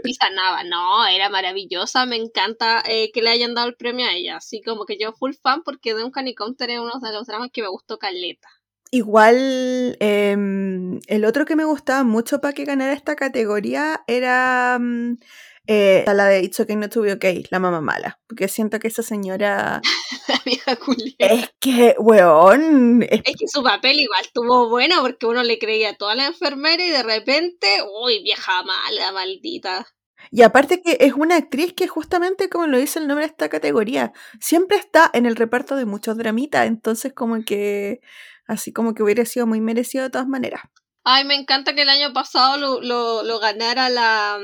[0.03, 0.63] y sanaba.
[0.63, 2.05] No, era maravillosa.
[2.05, 4.37] Me encanta eh, que le hayan dado el premio a ella.
[4.37, 7.49] Así como que yo full fan porque de un Counter es uno de los dramas
[7.51, 8.49] que me gustó caleta.
[8.91, 15.17] Igual, em, el otro que me gustaba mucho para que ganara esta categoría era mm,
[15.65, 18.19] eh, la de It's Okay Not To Be Okay, la mamá mala.
[18.27, 19.81] Porque siento que esa señora.
[20.27, 21.15] la vieja Julia.
[21.19, 23.03] Es que, weón.
[23.03, 23.21] Es...
[23.21, 26.89] que su papel igual estuvo bueno porque uno le creía a toda la enfermera y
[26.89, 27.67] de repente,
[28.03, 29.87] uy, vieja mala, maldita.
[30.31, 33.49] Y aparte que es una actriz que justamente como lo dice el nombre de esta
[33.49, 37.99] categoría, siempre está en el reparto de muchos dramitas, entonces como que
[38.47, 40.61] así como que hubiera sido muy merecido de todas maneras.
[41.03, 44.39] Ay, me encanta que el año pasado lo, lo, lo ganara la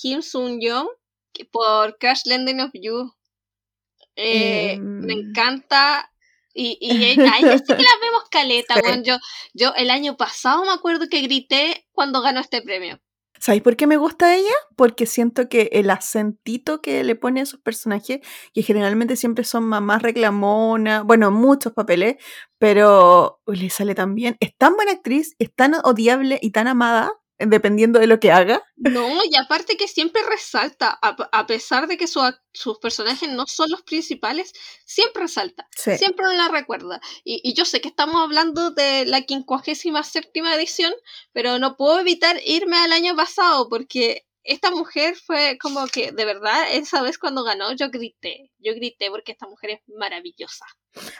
[0.00, 0.88] Kim Sun Young
[1.50, 3.12] por Crash Landing of You.
[4.16, 5.28] Eh, Me em.
[5.28, 6.10] encanta.
[6.54, 9.16] Y, y ella, sí que la vemos caleta, Yo,
[9.54, 12.98] yo el año pasado me acuerdo que grité cuando ganó este premio.
[13.40, 14.54] ¿Sabéis por qué me gusta ella?
[14.74, 18.18] Porque siento que el acentito que le pone a sus personajes,
[18.52, 22.16] que generalmente siempre son mamás reclamona, bueno, muchos papeles,
[22.58, 24.36] pero le sale tan bien.
[24.40, 28.62] Es tan buena actriz, es tan odiable y tan amada, dependiendo de lo que haga.
[28.76, 33.82] No, y aparte que siempre resalta, a, pesar de que sus personajes no son los
[33.82, 34.52] principales,
[34.84, 37.00] siempre resalta, siempre la recuerda.
[37.24, 40.92] Y, yo sé que estamos hablando de la 57 séptima edición,
[41.32, 46.24] pero no puedo evitar irme al año pasado porque esta mujer fue como que, de
[46.24, 50.64] verdad, esa vez cuando ganó, yo grité, yo grité porque esta mujer es maravillosa.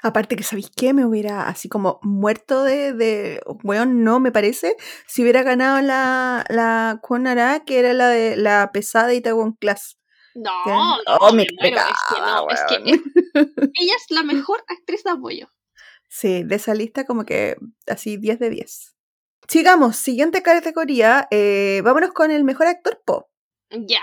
[0.02, 0.94] Aparte que, ¿sabéis qué?
[0.94, 4.76] Me hubiera así como muerto de, de weón, no me parece,
[5.06, 9.98] si hubiera ganado la, la Conara, que era la de la pesada y Taiwan Class.
[10.34, 12.76] No, no, oh, me es que no, es que
[13.74, 15.48] ella es la mejor actriz de apoyo.
[16.08, 18.97] Sí, de esa lista como que así 10 de 10.
[19.48, 21.26] Sigamos, siguiente categoría.
[21.30, 23.28] Eh, vámonos con el mejor actor pop.
[23.70, 24.02] Ya.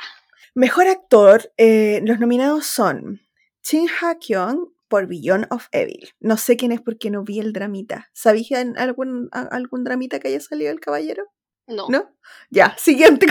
[0.55, 3.21] Mejor actor, eh, los nominados son
[3.63, 6.09] Shin Ha-kyung por Beyond of Evil.
[6.19, 8.09] No sé quién es porque no vi el dramita.
[8.13, 11.25] ¿Sabéis algún, algún dramita que haya salido el caballero?
[11.67, 11.87] No.
[11.89, 12.09] ¿No?
[12.49, 13.27] Ya, siguiente,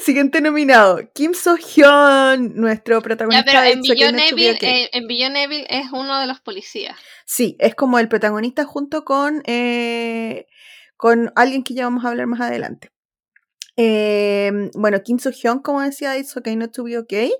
[0.00, 1.00] siguiente nominado.
[1.12, 3.44] Kim So-hyun, nuestro protagonista.
[3.44, 6.96] Ya, pero en Beyond, Evil, eh, en Beyond Evil es uno de los policías.
[7.24, 9.42] Sí, es como el protagonista junto con
[10.98, 12.90] con alguien que ya vamos a hablar más adelante.
[13.76, 17.32] Em, bueno, Kim So Hyun, como decía, It's Okay Not to Be Okay,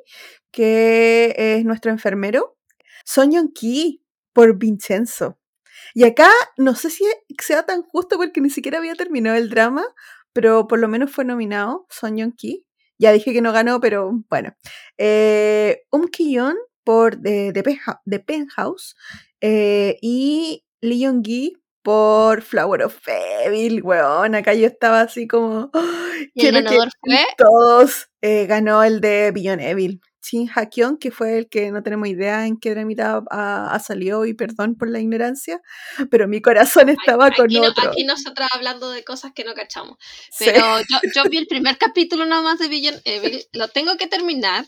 [0.53, 2.57] que es nuestro enfermero.
[3.05, 5.41] Son Yong Ki por Vincenzo.
[5.95, 7.05] Y acá no sé si
[7.43, 9.85] sea tan justo porque ni siquiera había terminado el drama,
[10.33, 12.65] pero por lo menos fue nominado Son Yong Ki.
[12.99, 14.55] Ya dije que no ganó, pero bueno.
[14.99, 17.53] Eh, um Ki-yeon por The,
[18.25, 18.95] Penthouse
[19.41, 21.57] eh, y Lee Young-gi
[21.89, 24.35] por Flower of Evil, weón.
[24.35, 25.71] Acá yo estaba así como.
[26.35, 27.25] ¿Y el ganador fue?
[27.39, 30.03] Todos eh, ganó el de Beyond Evil.
[30.21, 34.35] Shin Ha-kyung, que fue el que no tenemos idea en qué dramita ha, salido, y
[34.35, 35.63] perdón por la ignorancia,
[36.11, 37.89] pero mi corazón estaba con otro.
[37.89, 39.97] Aquí nosotros hablando de cosas que no cachamos.
[40.39, 44.09] Pero yo, yo, vi el primer capítulo nada más de Beyond Evil, lo tengo que
[44.09, 44.67] terminar.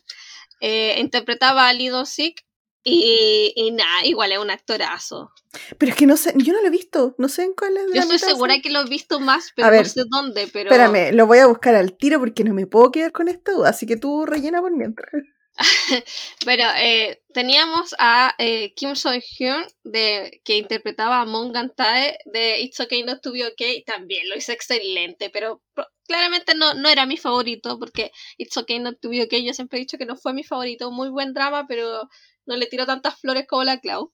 [0.62, 2.46] Eh, interpretaba a Lido Sick
[2.82, 5.32] y, y nada, igual es un actorazo.
[5.78, 7.86] Pero es que no sé, yo no lo he visto, no sé en cuál es.
[7.92, 10.48] Yo estoy segura que lo he visto más, pero no sé dónde.
[10.52, 10.70] Pero...
[10.70, 13.70] Espérame, lo voy a buscar al tiro porque no me puedo quedar con esta duda,
[13.70, 15.10] así que tú rellena por mientras.
[16.44, 22.80] pero eh, teníamos a eh, Kim So-hyun, de, que interpretaba a Mon Gantae de It's
[22.80, 25.62] Okay Not To Be Okay, también lo hizo excelente, pero
[26.06, 29.78] claramente no, no era mi favorito, porque It's Okay Not To Be Okay, yo siempre
[29.78, 32.08] he dicho que no fue mi favorito, muy buen drama, pero
[32.50, 34.12] no le tiro tantas flores como la Clau.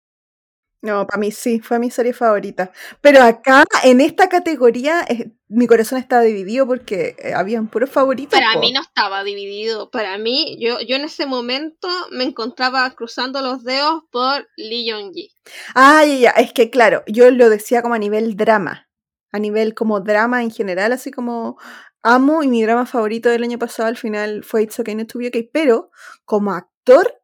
[0.82, 2.72] No, para mí sí, fue mi serie favorita.
[3.02, 8.39] Pero acá, en esta categoría, eh, mi corazón estaba dividido porque eh, habían puros favoritos.
[8.39, 9.91] Para mí no estaba dividido.
[9.91, 15.32] Para mí, yo, yo en ese momento me encontraba cruzando los dedos por Lee Jong-gi.
[15.76, 18.89] Ah, ya, ya, es que claro, yo lo decía como a nivel drama.
[19.32, 21.58] A nivel como drama en general, así como
[22.02, 25.28] amo y mi drama favorito del año pasado al final fue It's Okay No Be
[25.28, 25.44] Okay.
[25.44, 25.91] Pero
[26.26, 27.21] como actor,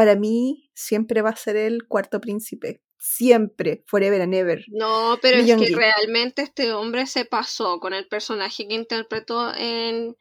[0.00, 2.80] para mí siempre va a ser el cuarto príncipe.
[2.96, 4.64] Siempre, forever and ever.
[4.68, 10.16] No, pero es que realmente este hombre se pasó con el personaje que interpretó en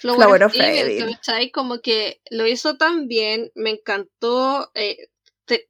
[0.00, 1.20] Flower, of, Evil.
[1.52, 4.70] Como que lo hizo tan bien, me encantó.
[4.74, 4.96] Eh,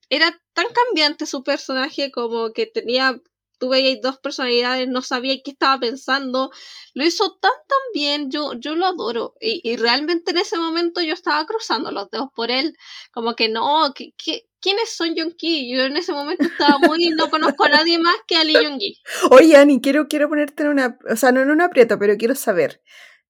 [0.09, 3.21] era tan cambiante su personaje como que tenía
[3.61, 6.51] tú veías dos personalidades, no sabía qué estaba pensando,
[6.95, 9.35] lo hizo tan tan bien, yo, yo lo adoro.
[9.39, 12.77] Y, realmente en ese momento yo estaba cruzando los dedos por él,
[13.13, 14.15] como que no, ¿qué,
[14.61, 15.73] quiénes son Ki?
[15.73, 18.97] Yo en ese momento estaba muy, no conozco a nadie más que a Lee Jong-ki.
[19.31, 22.35] Oye, Ani, quiero, quiero ponerte en una, o sea, no en un aprieto, pero quiero
[22.35, 22.83] saber,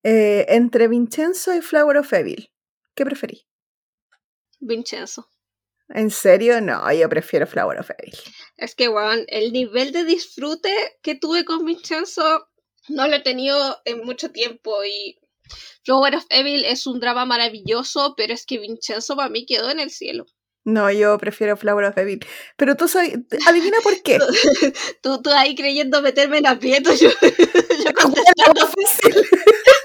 [0.05, 2.51] eh, entre Vincenzo y Flower of Evil,
[2.95, 3.47] ¿qué preferís?
[4.61, 5.29] Vincenzo.
[5.93, 6.61] ¿En serio?
[6.61, 8.17] No, yo prefiero Flower of Evil.
[8.57, 10.73] Es que, bueno, el nivel de disfrute
[11.03, 12.49] que tuve con Vincenzo
[12.89, 15.19] no lo he tenido en mucho tiempo y
[15.85, 19.81] Flower of Evil es un drama maravilloso, pero es que Vincenzo para mí quedó en
[19.81, 20.27] el cielo.
[20.65, 22.25] No, yo prefiero Flower of Evil.
[22.57, 23.15] Pero tú sabes,
[23.47, 24.19] adivina por qué.
[25.03, 27.09] tú, tú ahí creyendo meterme en aprieto, yo,
[27.85, 28.69] yo contestando.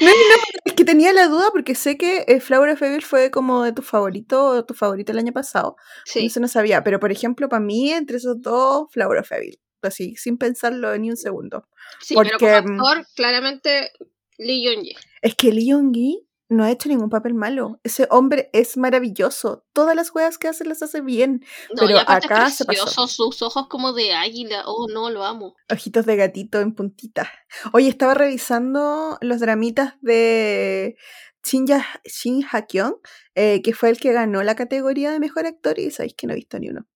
[0.00, 3.30] No, no, es que tenía la duda porque sé que eh, Flower of Evil fue
[3.30, 5.76] como de tu favorito o tu favorito el año pasado.
[6.04, 6.26] Sí.
[6.26, 9.58] Eso no sabía, pero por ejemplo, para mí, entre esos dos, Flower of Evil.
[9.82, 11.68] Así, sin pensarlo ni un segundo.
[12.00, 13.92] Sí, pero como actor, claramente
[14.38, 14.96] Lee Young-gi.
[15.22, 17.80] Es que Lee Young-gi no ha hecho ningún papel malo.
[17.82, 19.64] Ese hombre es maravilloso.
[19.72, 21.44] Todas las juegas que hace las hace bien.
[21.78, 23.08] pero acá se pasó.
[23.08, 24.62] sus ojos como de águila.
[24.66, 25.54] Oh, no, lo amo.
[25.70, 27.30] Ojitos de gatito en puntita.
[27.72, 30.96] Oye, estaba revisando los dramitas de
[31.44, 31.66] Shin,
[32.04, 32.96] Shin Ha-kyung,
[33.34, 36.32] eh, que fue el que ganó la categoría de mejor actor y sabéis que no
[36.32, 36.86] he visto ni uno.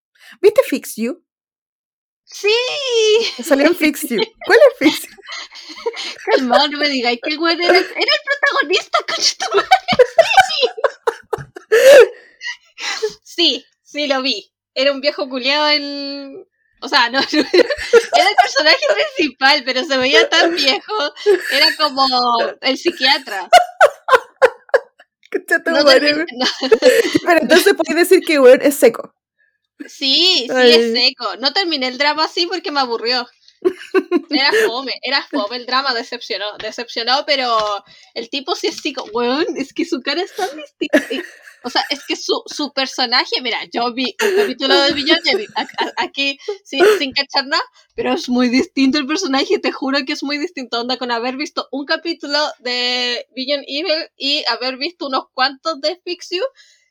[0.40, 1.24] ¿Viste Fix You?
[2.32, 3.42] ¡Sí!
[3.42, 4.20] Salió en Fix You.
[4.46, 5.16] ¿Cuál es Fix You?
[6.36, 9.64] Calma, no me digáis que el güey era, el protagonista, coño
[13.24, 14.52] Sí, sí lo vi.
[14.74, 16.46] Era un viejo culiado en.
[16.82, 20.94] O sea, no, era el personaje principal, pero se veía tan viejo.
[21.52, 22.06] Era como
[22.60, 23.48] el psiquiatra.
[25.66, 29.14] No, Pero entonces puedes decir que güey es seco.
[29.88, 31.36] Sí, sí, es seco.
[31.40, 33.26] No terminé el drama así porque me aburrió.
[34.30, 37.58] Era fome, era fome, el drama decepcionó, decepcionó, pero
[38.14, 41.02] el tipo sí es psico, weón, es que su cara es tan distinta.
[41.62, 45.18] O sea, es que su, su personaje, mira, yo vi el capítulo de Villon
[45.98, 47.62] aquí sin, sin cachar nada,
[47.94, 50.80] pero es muy distinto el personaje, te juro que es muy distinto.
[50.80, 56.00] Onda con haber visto un capítulo de Villain Evil y haber visto unos cuantos de
[56.02, 56.44] Fix You,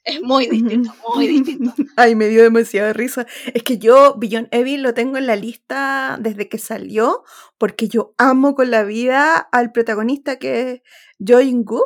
[0.03, 1.73] es muy distinto, muy distinto.
[1.95, 3.25] Ay, me dio demasiada risa.
[3.53, 7.23] Es que yo Beyond Evil lo tengo en la lista desde que salió,
[7.57, 10.81] porque yo amo con la vida al protagonista que es
[11.25, 11.81] Jo In-gu,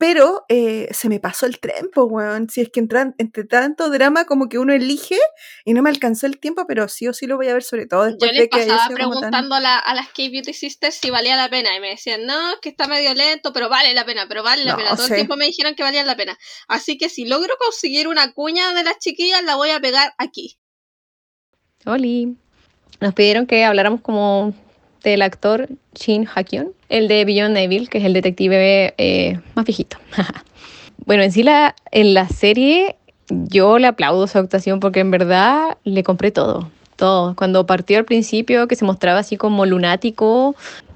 [0.00, 2.48] pero eh, se me pasó el tiempo, weón.
[2.48, 5.18] Si es que entran, entre tanto drama como que uno elige
[5.66, 7.86] y no me alcanzó el tiempo, pero sí o sí lo voy a ver sobre
[7.86, 10.94] todo después Yo les de que pasaba tan- preguntando a, la- a las K-Beauty Sisters
[10.94, 14.06] si valía la pena y me decían, no, que está medio lento, pero vale la
[14.06, 14.96] pena, pero vale la No, pena.
[14.96, 16.38] Todo el tiempo me dijeron que valía la pena.
[16.66, 20.58] Así que si logro conseguir una cuña de las chiquillas, la voy a pegar aquí.
[21.84, 22.36] Oli.
[23.00, 24.54] Nos pidieron que habláramos como
[25.02, 29.98] del actor Shin Ha-kyun, el de Beyond Evil, que es el detective eh, más viejito.
[31.06, 32.96] bueno, en sí la, en la serie
[33.28, 37.34] yo le aplaudo su actuación porque en verdad le compré todo, todo.
[37.36, 40.54] Cuando partió al principio, que se mostraba así como lunático,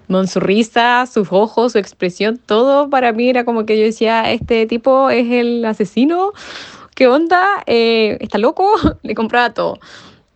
[0.09, 4.31] con su risa, sus ojos, su expresión, todo para mí era como que yo decía,
[4.31, 6.33] este tipo es el asesino,
[6.95, 7.45] ¿qué onda?
[7.67, 8.71] Eh, ¿Está loco?
[9.03, 9.79] Le compraba todo.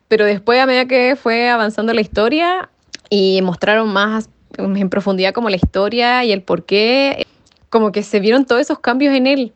[0.09, 2.71] Pero después, a medida que fue avanzando la historia
[3.11, 7.27] y mostraron más en profundidad como la historia y el por qué,
[7.71, 9.53] como que se vieron todos esos cambios en él.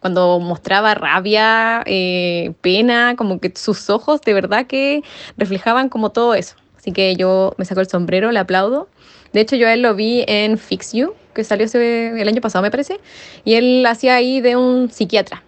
[0.00, 5.02] Cuando mostraba rabia, eh, pena, como que sus ojos de verdad que
[5.36, 6.54] reflejaban como todo eso.
[6.76, 8.88] Así que yo me saco el sombrero, le aplaudo.
[9.32, 12.62] De hecho, yo a él lo vi en Fix You, que salió el año pasado,
[12.62, 13.00] me parece,
[13.44, 15.42] y él hacía ahí de un psiquiatra.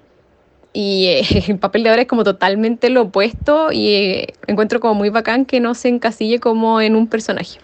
[0.73, 4.95] Y eh, el papel de ahora es como totalmente lo opuesto y eh, encuentro como
[4.95, 7.59] muy bacán que no se encasille como en un personaje.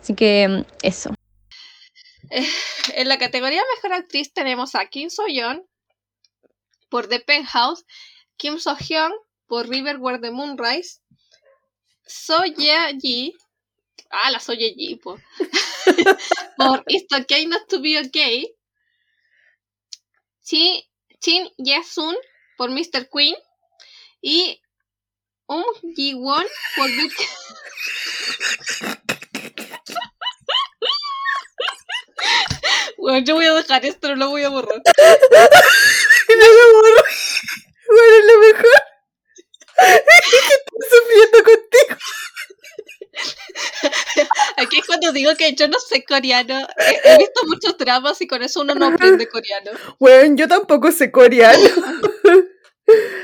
[0.00, 1.14] Así que mm, eso.
[2.94, 5.62] En la categoría Mejor Actriz tenemos a Kim So-yeon
[6.88, 7.84] por The Penthouse,
[8.36, 9.12] Kim So-hyun
[9.46, 11.00] por River Where the Moon Rise,
[12.06, 13.34] So Ye-ji,
[14.10, 15.18] ah, la So Ye-ji, po,
[16.56, 18.54] por It's Okay Not to Be Okay,
[20.44, 20.84] Chi-
[21.24, 22.14] Shin Ye-sun
[22.58, 23.08] por Mr.
[23.10, 23.34] Queen
[24.20, 24.60] y
[25.46, 25.64] Um
[25.96, 26.46] Ji-won
[26.76, 27.12] por Good
[32.98, 34.82] Bueno, yo voy a dejar esto, no lo voy a borrar.
[36.28, 37.04] No lo borro.
[37.86, 38.93] Bueno, lo mejor es
[39.76, 41.96] estoy sufriendo contigo.
[44.56, 46.66] Aquí es cuando digo que yo no sé coreano.
[47.04, 49.70] He, visto muchos dramas y con eso uno no aprende coreano.
[49.98, 51.68] Bueno, yo tampoco sé coreano.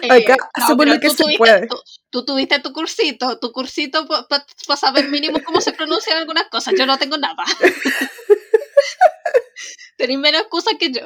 [0.03, 1.67] Eh, Acá no, hacemos pero lo que tú se tuviste- puede.
[1.67, 1.77] Tú,
[2.09, 6.73] tú tuviste tu cursito, tu cursito para saber mínimo cómo se pronuncian algunas cosas.
[6.79, 7.45] Yo no tengo nada.
[9.97, 11.01] Tenéis menos excusas que yo.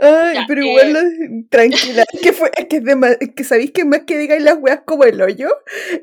[0.00, 0.66] Ay, Ya, pero eh.
[0.68, 2.04] igual, lo- tranquila.
[2.12, 4.56] Es que, fue, es que, es dema- es que sabéis que más que digáis las
[4.58, 5.48] weas como el hoyo,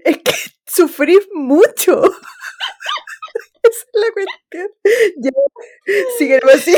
[0.06, 0.32] es que
[0.66, 2.02] sufrís mucho.
[3.64, 4.70] Esa es la cuestión.
[5.18, 5.32] Ya,
[6.18, 6.76] sígueme así.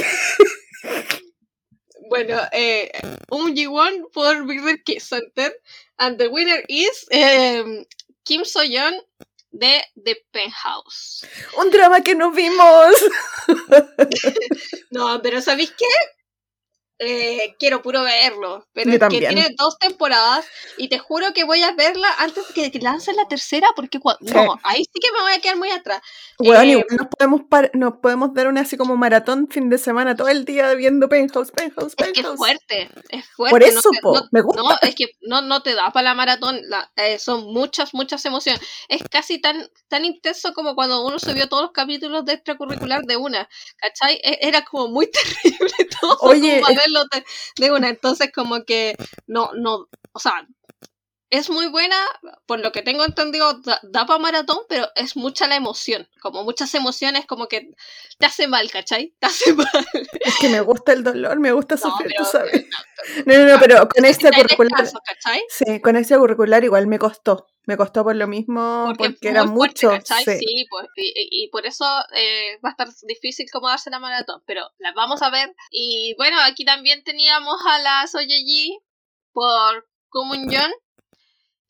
[2.10, 2.92] Bueno, eh,
[3.32, 4.36] un G1 por
[4.84, 5.54] Kiss Center.
[5.98, 7.86] And the winner is eh,
[8.26, 8.94] Kim So-yeon
[9.54, 11.26] de The Penthouse.
[11.58, 12.96] Un drama que nos vimos.
[14.92, 15.88] No, pero ¿sabéis qué?
[17.00, 20.46] Eh, quiero puro verlo, pero es que tiene dos temporadas
[20.78, 24.34] y te juro que voy a verla antes de que lancen la tercera porque Sí.
[24.34, 26.02] no, ahí sí que me voy a quedar muy atrás.
[26.38, 27.42] Bueno, Eh, nos podemos,
[27.74, 31.52] nos podemos dar una así como maratón fin de semana todo el día viendo Penthouse,
[31.52, 32.38] Penthouse, Es que es Penthouse.
[32.38, 33.52] fuerte, es fuerte.
[33.54, 34.62] Por eso, no, po, no- me gusta.
[34.62, 38.24] no, es que no, no te da para la maratón, la- eh, son muchas, muchas
[38.26, 38.62] emociones.
[38.88, 43.02] Es casi tan, tan intenso como cuando uno se vio todos los capítulos de extracurricular
[43.02, 44.22] de una, ¿cachai?
[44.24, 46.62] E- Era como muy terrible todo Oye,
[46.92, 47.26] de,
[47.58, 48.96] de una, entonces como que
[49.28, 50.48] no, no, o sea,
[51.30, 51.96] es muy buena,
[52.46, 56.76] por lo que tengo entendido, da, para maratón, pero es mucha la emoción, como muchas
[56.76, 57.72] emociones, como que
[58.20, 59.16] te hace mal, ¿cachai?
[59.18, 59.68] Te hace mal.
[60.14, 62.66] Es que me gusta el dolor, me gusta No, sufrir, pero- tú sabes.
[63.26, 64.88] No, no, no, pero con este curricular.
[65.06, 65.44] ¿cachai?
[65.50, 67.48] Sí, con este curricular igual me costó.
[67.66, 70.02] Me costó por lo mismo, porque, Porque, era fuerte, mucho.
[70.06, 70.38] sí.
[70.38, 74.70] Sí, pues, y, por eso eh, va a estar difícil como darse la maratón, pero
[74.80, 75.56] las vamos a ver.
[75.72, 78.80] Y bueno, aquí también teníamos a la Soyeji
[79.32, 79.88] por
[80.50, 80.72] Yeon.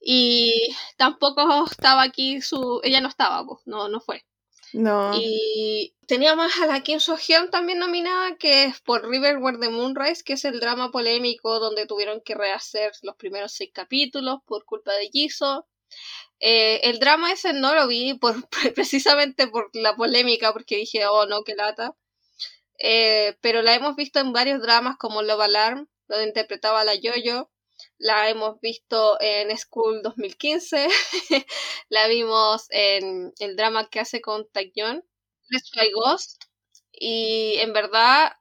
[0.06, 2.82] Y tampoco estaba aquí su.
[2.84, 4.26] Ella no estaba, pues, no, no fue.
[4.74, 5.12] No.
[5.16, 9.70] Y teníamos a la Kim So Hyun también nominada, que es por River Where the
[9.70, 14.40] Moon Rise, que es el drama polémico donde tuvieron que rehacer los primeros seis capítulos
[14.46, 15.68] por culpa de Jisoo.
[16.40, 18.36] Eh, el drama ese no lo vi por,
[18.76, 21.96] precisamente por la polémica, porque dije, oh no, qué lata.
[22.80, 26.96] Eh, pero la hemos visto en varios dramas como Love Alarm, donde interpretaba a la
[26.96, 27.50] Yoyo.
[27.98, 30.88] La hemos visto en School 2015.
[31.90, 35.04] la vimos en el drama que hace con Taekyon,
[35.50, 36.44] Let's Ghost.
[36.92, 38.34] Y en verdad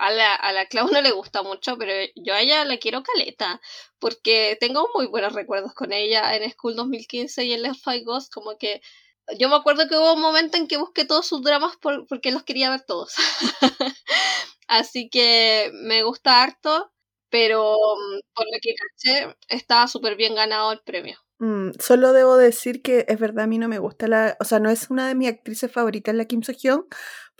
[0.00, 3.02] a la, a la Clau no le gusta mucho, pero yo a ella la quiero
[3.02, 3.60] caleta.
[3.98, 8.32] Porque tengo muy buenos recuerdos con ella en School 2015 y en Let's Fly Ghost.
[8.32, 8.80] Como que
[9.38, 12.32] yo me acuerdo que hubo un momento en que busqué todos sus dramas por- porque
[12.32, 13.14] los quería ver todos.
[14.68, 16.92] Así que me gusta harto,
[17.28, 21.18] pero mm, por lo que caché, estaba súper bien ganado el premio.
[21.38, 24.36] Mm, solo debo decir que es verdad, a mí no me gusta la.
[24.40, 26.86] O sea, no es una de mis actrices favoritas la Kim So-hyun,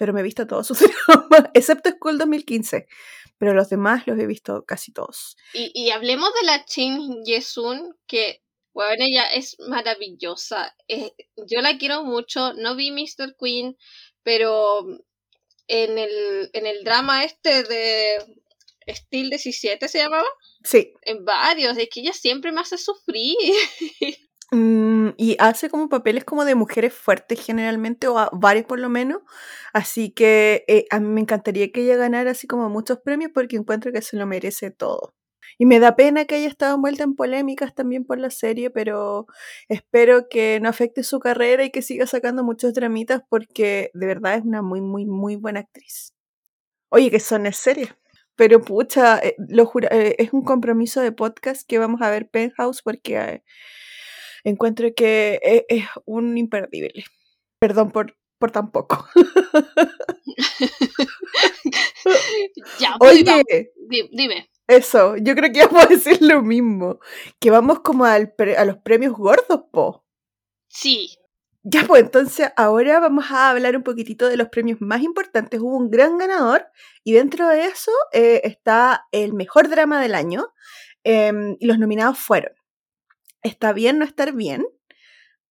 [0.00, 2.88] pero me he visto todos sus dramas, excepto School 2015.
[3.36, 5.36] Pero los demás los he visto casi todos.
[5.52, 8.42] Y, y hablemos de la Chin Yesun, que,
[8.72, 10.74] bueno, ella es maravillosa.
[10.88, 11.12] Eh,
[11.46, 12.54] yo la quiero mucho.
[12.54, 13.36] No vi Mr.
[13.38, 13.76] Queen,
[14.22, 14.86] pero
[15.68, 18.24] en el, en el drama este de
[18.88, 20.28] Steel 17 se llamaba.
[20.64, 20.94] Sí.
[21.02, 23.36] En varios, es que ella siempre me hace sufrir.
[24.52, 24.89] Mm,
[25.20, 29.20] y hace como papeles como de mujeres fuertes generalmente, o varios por lo menos.
[29.74, 33.56] Así que eh, a mí me encantaría que ella ganara así como muchos premios porque
[33.56, 35.14] encuentro que se lo merece todo.
[35.58, 39.26] Y me da pena que haya estado envuelta en polémicas también por la serie, pero
[39.68, 44.36] espero que no afecte su carrera y que siga sacando muchos dramitas porque de verdad
[44.36, 46.14] es una muy, muy, muy buena actriz.
[46.90, 47.90] Oye, que son es serie.
[48.36, 52.80] Pero pucha, eh, lo eh, es un compromiso de podcast que vamos a ver Penthouse
[52.82, 53.44] porque eh,
[54.44, 57.04] encuentro que es, un imperdible.
[57.58, 59.06] Perdón por, por tan poco.
[62.78, 63.72] ya, pues, Oye,
[64.10, 64.50] dime.
[64.66, 67.00] Eso, yo creo que vamos a decir lo mismo.
[67.40, 70.04] Que vamos como al a los premios gordos, po.
[70.68, 71.18] Sí,
[71.62, 75.60] ya, pues entonces ahora vamos a hablar un poquitito de los premios más importantes.
[75.60, 76.66] Hubo un gran ganador
[77.04, 80.54] y dentro de eso eh, está el mejor drama del año
[81.04, 82.52] em, y los nominados fueron
[83.42, 84.66] Está bien no estar bien,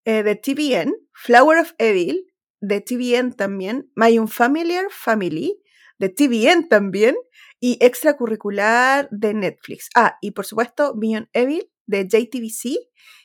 [0.05, 2.25] eh, de TVN, Flower of Evil,
[2.61, 5.61] de TVN también, My Unfamiliar Family,
[5.97, 7.15] de TVN también,
[7.59, 9.89] y extracurricular de Netflix.
[9.95, 12.77] Ah, y por supuesto, Beyond Evil, de JTBC,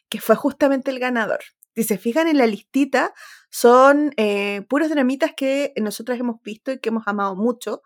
[0.08, 1.40] que fue justamente el ganador.
[1.76, 3.12] Si se fijan en la listita,
[3.50, 7.82] son eh, puros dramitas que nosotras hemos visto y que hemos amado mucho,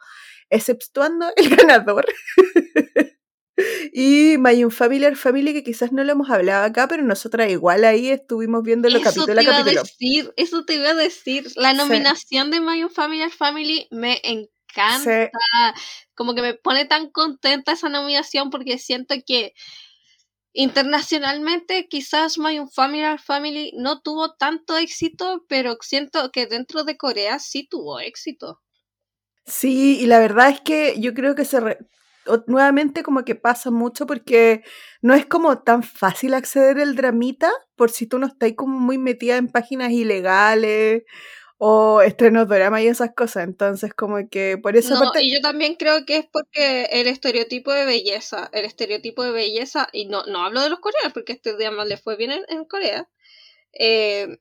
[0.51, 2.07] exceptuando el ganador.
[3.93, 8.11] Y My Unfamiliar Family, que quizás no lo hemos hablado acá, pero nosotras igual ahí
[8.11, 9.45] estuvimos viendo los capítulos.
[9.45, 11.53] Eso te iba a decir, eso te iba a decir.
[11.57, 15.31] La nominación de My Unfamiliar Family me encanta.
[16.15, 19.55] Como que me pone tan contenta esa nominación porque siento que
[20.61, 27.39] Internacionalmente, quizás My Unfamiliar Family no tuvo tanto éxito, pero siento que dentro de Corea
[27.39, 28.61] sí tuvo éxito.
[29.47, 31.61] Sí, y la verdad es que yo creo que se
[32.47, 34.63] nuevamente como que pasa mucho porque
[35.03, 38.99] no es como tan fácil acceder al dramita por si tú no estás como muy
[38.99, 41.05] metida en páginas ilegales
[41.59, 43.45] o estrenos drama y esas cosas.
[43.45, 44.95] Entonces, como que por eso.
[44.95, 49.33] No, y yo también creo que es porque el estereotipo de belleza, el estereotipo de
[49.33, 52.65] belleza, y no, no hablo de los coreanos, porque este drama le fue bien en,
[52.65, 53.09] Corea.
[53.73, 54.39] Eh,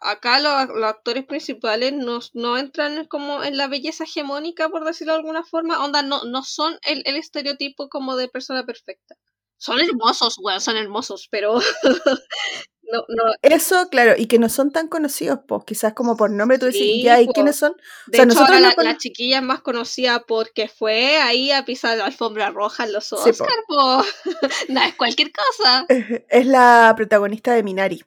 [0.00, 5.20] acá los, actores principales no, no, entran como en la belleza hegemónica, por decirlo de
[5.20, 5.84] alguna forma.
[5.84, 9.16] Onda, no, no son el, el estereotipo como de persona perfecta.
[9.56, 11.58] Son hermosos, weón, son hermosos, pero
[12.90, 13.22] No, no.
[13.42, 17.02] Eso, claro, y que no son tan conocidos, pues quizás como por nombre tú decís,
[17.04, 17.74] ya, ¿y quiénes son?
[18.06, 22.50] De hecho, ahora la, chiquilla es más conocida porque fue ahí a pisar la alfombra
[22.50, 23.48] roja en los Oscar,
[24.68, 25.86] no es cualquier cosa.
[26.28, 28.04] Es la protagonista de Minari.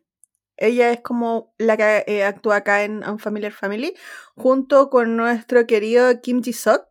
[0.62, 3.96] Ella es como la que eh, actúa acá en Unfamiliar Family,
[4.36, 6.84] junto con nuestro querido Kim Ji-sok,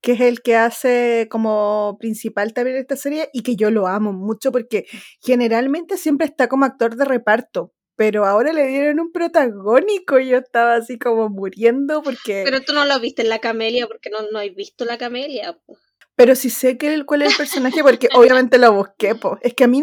[0.00, 4.12] que es el que hace como principal también esta serie y que yo lo amo
[4.12, 4.86] mucho porque
[5.20, 10.38] generalmente siempre está como actor de reparto, pero ahora le dieron un protagónico y yo
[10.38, 12.42] estaba así como muriendo porque...
[12.44, 15.58] Pero tú no lo viste en La Camelia porque no, no has visto La Camelia.
[16.14, 19.38] Pero sí sé que, cuál es el personaje porque obviamente lo busqué, po.
[19.42, 19.82] es que a mí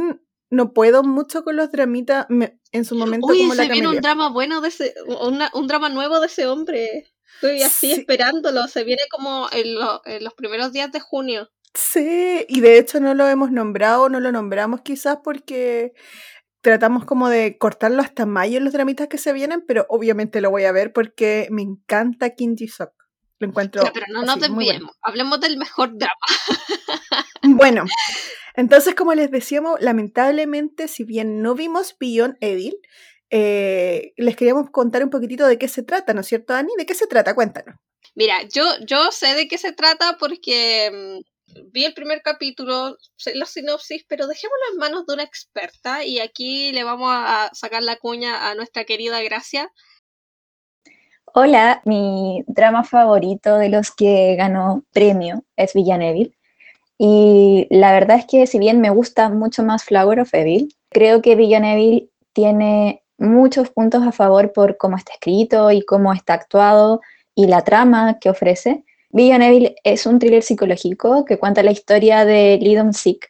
[0.53, 2.27] no puedo mucho con los dramitas
[2.71, 6.27] en su momento como se viene un drama bueno de ese, un drama nuevo de
[6.27, 7.07] ese hombre.
[7.35, 11.49] Estoy así esperándolo, se viene como en, los primeros días de junio.
[11.73, 15.93] Sí, y de hecho no lo hemos nombrado, no lo nombramos quizás porque
[16.61, 20.51] tratamos como de cortarlo hasta mayo en los dramitas que se vienen, pero obviamente lo
[20.51, 22.93] voy a ver porque me encanta Kim Ji-sok.
[23.39, 23.81] Lo encuentro.
[23.91, 26.13] pero no nos desviemos, hablemos del mejor drama.
[27.41, 27.85] bueno,
[28.55, 32.75] entonces como les decíamos, lamentablemente, si bien no vimos Beyond Evil,
[33.29, 36.71] eh, les queríamos contar un poquitito de qué se trata, ¿no es cierto, Dani?
[36.77, 37.33] ¿De qué se trata?
[37.33, 37.75] Cuéntanos.
[38.15, 40.91] Mira, yo, yo sé de qué se trata porque
[41.55, 46.05] mm, vi el primer capítulo, sé la sinopsis, pero dejémoslo en manos de una experta
[46.05, 49.71] y aquí le vamos a sacar la cuña a nuestra querida Gracia.
[51.33, 56.37] Hola, mi drama favorito de los que ganó premio es Villaneville.
[57.05, 61.21] Y la verdad es que si bien me gusta mucho más Flower of Evil, creo
[61.21, 67.01] que Villaneville tiene muchos puntos a favor por cómo está escrito y cómo está actuado
[67.35, 68.85] y la trama que ofrece.
[69.11, 73.27] Evil es un thriller psicológico que cuenta la historia de Lee Dong-sik,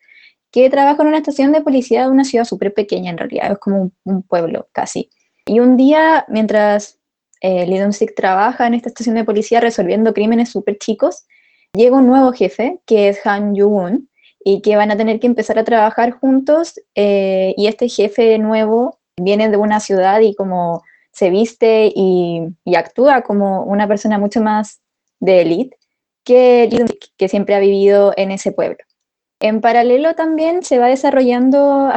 [0.51, 3.57] que trabaja en una estación de policía de una ciudad súper pequeña en realidad, es
[3.57, 5.09] como un, pueblo casi.
[5.47, 6.99] Y un día, mientras
[7.41, 11.25] eh, Lee Dong-sik trabaja en esta estación de policía resolviendo crímenes súper chicos,
[11.73, 14.09] llega un nuevo jefe, que es Han Yu-woon,
[14.45, 18.99] y que van a tener que empezar a trabajar juntos, eh, y este jefe nuevo
[19.17, 24.41] viene de una ciudad y como se viste y, y actúa como una persona mucho
[24.41, 24.81] más
[25.19, 25.77] de élite
[26.23, 26.85] que,
[27.17, 28.77] que siempre ha vivido en ese pueblo.
[29.39, 31.91] En paralelo también se va desarrollando,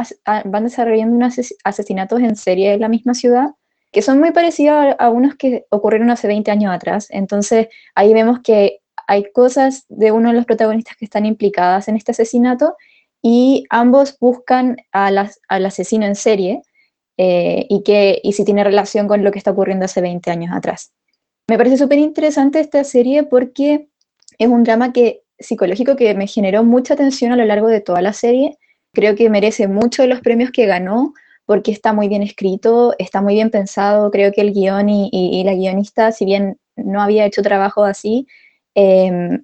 [0.45, 3.51] van desarrollando unos asesinatos en serie en la misma ciudad,
[3.91, 7.07] que son muy parecidos a, unos que ocurrieron hace 20 años atrás.
[7.09, 11.95] Entonces ahí vemos que hay cosas de uno de los protagonistas que están implicadas en
[11.95, 12.75] este asesinato
[13.21, 16.61] y ambos buscan al asesino en serie
[17.17, 20.51] eh, y, que, y si tiene relación con lo que está ocurriendo hace 20 años
[20.53, 20.91] atrás.
[21.49, 23.87] Me parece súper interesante esta serie porque
[24.37, 28.01] es un drama que, psicológico que me generó mucha atención a lo largo de toda
[28.01, 28.57] la serie.
[28.93, 31.13] Creo que merece mucho los premios que ganó
[31.45, 34.11] porque está muy bien escrito, está muy bien pensado.
[34.11, 38.27] Creo que el guion y, la guionista, si bien no había hecho trabajo así,
[38.77, 39.43] em,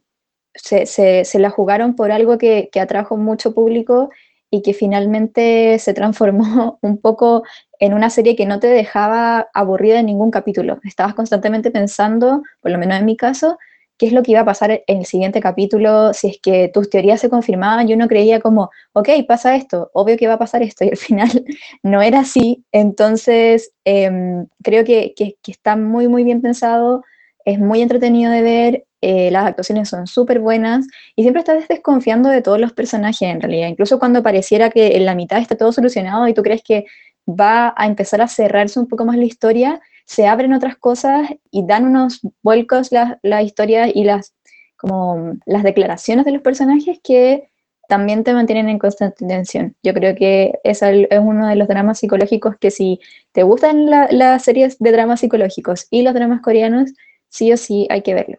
[0.54, 4.12] se, la jugaron por algo que, atrajo mucho público
[4.52, 7.44] y que finalmente se transformó un poco
[7.80, 10.80] en una serie que no te dejaba aburrida en ningún capítulo.
[10.84, 13.58] Estabas constantemente pensando, por lo menos en mi caso,
[13.98, 16.90] qué es lo que iba a pasar en el siguiente capítulo, si es que tus
[16.92, 20.62] teorías se confirmaban, yo no creía como, ok, pasa esto, obvio que va a pasar
[20.62, 21.46] esto, y al final
[21.82, 22.64] no era así.
[22.72, 27.04] Entonces, em, creo que, que, está muy, muy bien pensado,
[27.46, 32.30] es muy entretenido de ver, eh, las actuaciones son súper buenas y siempre estás desconfiando
[32.30, 35.74] de todos los personajes en realidad, incluso cuando pareciera que en la mitad está todo
[35.74, 36.86] solucionado y tú crees que
[37.28, 41.66] va a empezar a cerrarse un poco más la historia, se abren otras cosas y
[41.66, 44.34] dan unos vuelcos las la historias y las,
[44.78, 47.49] como, las declaraciones de los personajes que
[47.89, 49.76] también te mantienen en constante tensión.
[49.84, 53.01] Yo creo que es, es uno de los dramas psicológicos que si
[53.34, 56.91] te gustan las series de dramas psicológicos y los dramas coreanos,
[57.28, 58.38] sí o sí hay que verlo.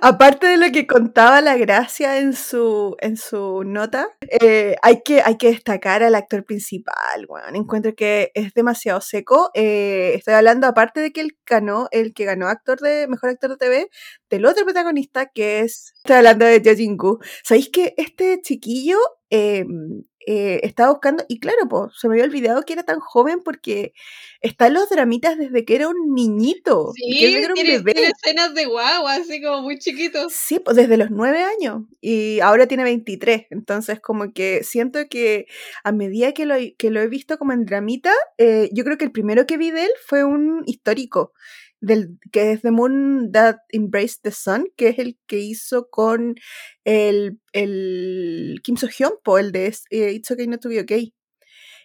[0.00, 4.08] Aparte de lo que contaba la gracia en su, en su nota,
[4.40, 7.26] eh, hay, que, hay que destacar al actor principal.
[7.26, 9.50] Bueno, encuentro que es demasiado seco.
[9.54, 13.50] Eh, estoy hablando, aparte de que él ganó, el que ganó actor de mejor actor
[13.50, 13.90] de TV,
[14.30, 15.92] del otro protagonista que es.
[15.96, 17.18] Estoy hablando de Jo Jin-gu.
[17.44, 18.98] ¿Sabéis que este chiquillo
[19.30, 23.40] em, eh, estaba buscando, y claro, pues, se me había olvidado que era tan joven
[23.44, 23.92] porque
[24.40, 26.92] está en los dramitas desde que era un niñito.
[26.94, 30.28] Sí, era un tiene, tiene, escenas de guagua, así como muy chiquito.
[30.30, 35.46] Sí, pues desde los nueve años, y ahora tiene 23, entonces como que siento que
[35.84, 39.04] a medida que lo, que lo he visto como en dramita, eh, yo creo que
[39.04, 41.32] el primero que vi de él fue un histórico,
[41.80, 46.36] del, que es The Moon That Embraced the Sun, que es el que hizo con
[46.84, 51.14] el, el Kim So-hyun, el de eh, It's Okay Not To Be Okay.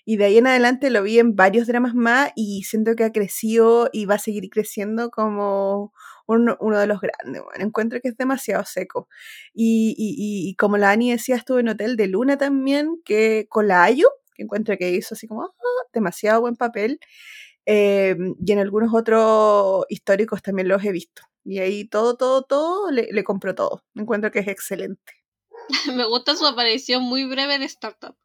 [0.06, 3.12] Y de ahí en adelante lo vi en varios dramas más y siento que ha
[3.12, 5.94] crecido y va a seguir creciendo como
[6.28, 7.42] uno, uno de los grandes.
[7.42, 9.08] Bueno, encuentro que es demasiado seco.
[9.54, 13.68] Y, y, y, como la Ani decía, estuve en Hotel de Luna también, que con
[13.68, 17.00] la Ayu, que encuentro que hizo así como ah, demasiado buen papel.
[17.66, 21.24] Em, y en algunos otros históricos también los he visto.
[21.46, 23.84] Y ahí todo, todo, todo, le, le compro todo.
[23.96, 25.14] Encuentro que es excelente.
[25.96, 28.16] Me gusta su aparición muy breve de Startup.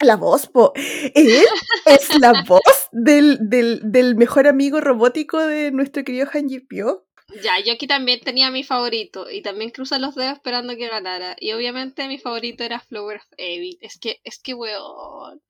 [0.00, 0.72] La voz, po.
[0.74, 1.44] Él
[1.86, 7.06] es la voz del, del, del, mejor amigo robótico de nuestro querido Han Pyo.
[7.42, 11.36] Ya, yo aquí también tenía mi favorito y también cruza los dedos esperando que ganara.
[11.38, 13.78] Y obviamente mi favorito era Flower of Evil.
[13.80, 15.40] Es que, es que weón.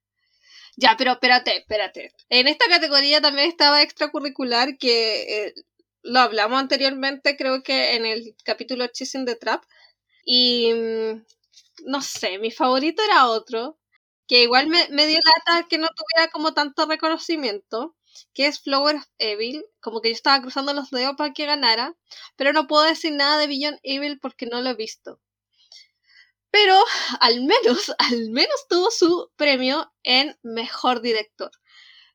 [0.76, 2.12] Ya, pero espérate, espérate.
[2.28, 5.54] En esta categoría también estaba extracurricular que eh,
[6.02, 9.62] lo hablamos anteriormente, creo que en el capítulo Chasing the Trap.
[10.24, 11.24] Y mm,
[11.86, 13.78] no sé, mi favorito era otro,
[14.28, 17.96] que igual me, me dio lata que no tuviera como tanto reconocimiento,
[18.34, 21.96] que es Flower Evil, como que yo estaba cruzando los dedos para que ganara,
[22.36, 25.20] pero no puedo decir nada de Beyond Evil porque no lo he visto.
[26.52, 26.76] Pero
[27.20, 31.50] al menos, al menos tuvo su premio en Mejor Director,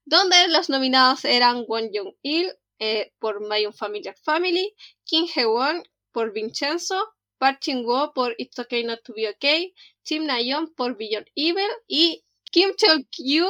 [0.05, 4.73] donde los nominados eran Won Jung-il eh, por My Unfamiliar Family,
[5.03, 5.83] Kim Hee-won
[6.13, 9.73] por Vincenzo, Park Chin-woo por It's Okay Not To Be Okay,
[10.03, 13.49] Tim Na-yeon por Beyond Evil y Kim Chol-kyu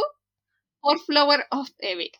[0.80, 2.12] por Flower of Evil.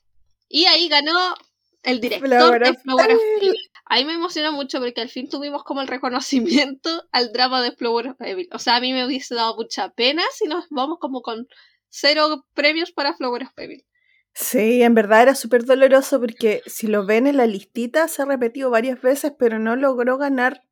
[0.50, 1.36] Y ahí ganó
[1.84, 3.56] el director de Flower of Evil.
[3.90, 8.10] Ahí me emociona mucho porque al fin tuvimos como el reconocimiento al drama de Flower
[8.10, 8.18] of.
[8.52, 11.48] O sea, a mí me hubiese dado mucha pena si nos vamos como con
[11.90, 13.52] cero premios para Flower of.
[14.34, 18.26] Sí, en verdad era súper doloroso porque si lo ven en la listita se ha
[18.26, 20.64] repetido varias veces, pero no logró ganar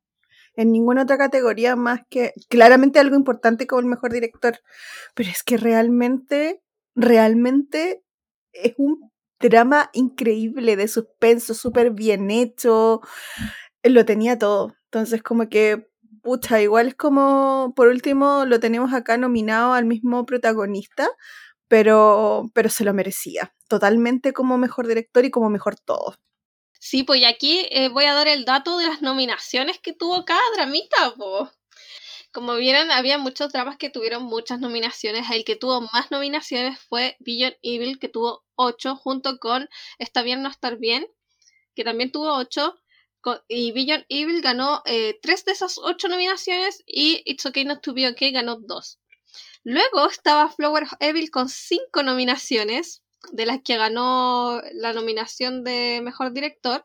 [0.54, 4.60] en ninguna otra categoría más que claramente algo importante como el mejor director.
[5.14, 6.62] Pero es que realmente,
[6.94, 8.02] realmente
[8.52, 9.10] es un
[9.40, 13.00] drama increíble de suspenso, súper bien hecho.
[13.82, 14.74] Lo tenía todo.
[14.86, 15.88] Entonces, como que,
[16.22, 21.08] pucha, igual es como, por último, lo tenemos acá nominado al mismo protagonista,
[21.68, 23.54] pero, pero se lo merecía.
[23.68, 26.14] Totalmente como mejor director y como mejor todo.
[26.80, 30.40] Sí, pues aquí eh, voy a dar el dato de las nominaciones que tuvo cada
[30.54, 31.50] dramita, pues.
[32.36, 35.24] Como vieron, había muchos dramas que tuvieron muchas nominaciones.
[35.30, 40.42] El que tuvo más nominaciones fue Beyond Evil, que tuvo 8, junto con Está bien
[40.42, 41.06] no estar bien,
[41.74, 42.78] que también tuvo 8.
[43.48, 47.94] Y Beyond Evil ganó eh, 3 de esas 8 nominaciones y It's Okay Not to
[47.94, 48.98] Be Okay ganó 2.
[49.64, 56.34] Luego estaba Flower Evil con 5 nominaciones, de las que ganó la nominación de Mejor
[56.34, 56.84] Director.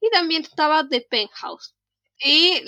[0.00, 1.74] Y también estaba The Penthouse.
[2.24, 2.62] Y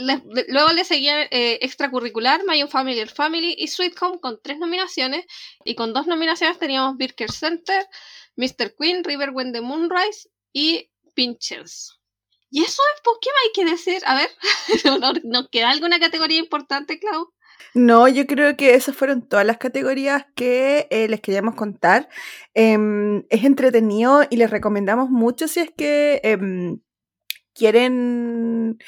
[0.48, 5.26] luego le seguía eh, extracurricular, My Own Family, Family y Sweet Home con tres nominaciones.
[5.64, 7.86] Y con dos nominaciones teníamos Birker Center,
[8.36, 8.74] Mr.
[8.78, 12.00] Queen, River When the Moonrise y Pinchers.
[12.50, 14.02] Y eso es, ¿por qué hay que decir?
[14.06, 14.30] A ver,
[15.24, 17.32] ¿nos queda alguna categoría importante, Clau?
[17.74, 22.08] No, yo creo que esas fueron todas las categorías que eh, les queríamos contar.
[22.54, 26.80] Em, es entretenido y les recomendamos mucho si es que em,
[27.54, 28.78] quieren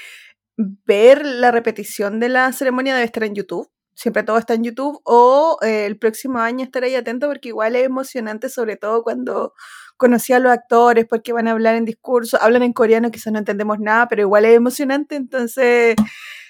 [0.57, 3.71] ver la repetición de la ceremonia debe estar en YouTube.
[3.95, 5.01] Siempre todo está en YouTube.
[5.05, 9.55] O eh, el próximo año estar ahí atento porque igual es emocionante, sobre todo cuando
[9.97, 12.39] conocí a los actores, porque van a hablar en discurso.
[12.41, 15.17] Hablan en coreano, quizás no entendemos nada, pero igual es emocionante.
[15.17, 15.97] Entonces,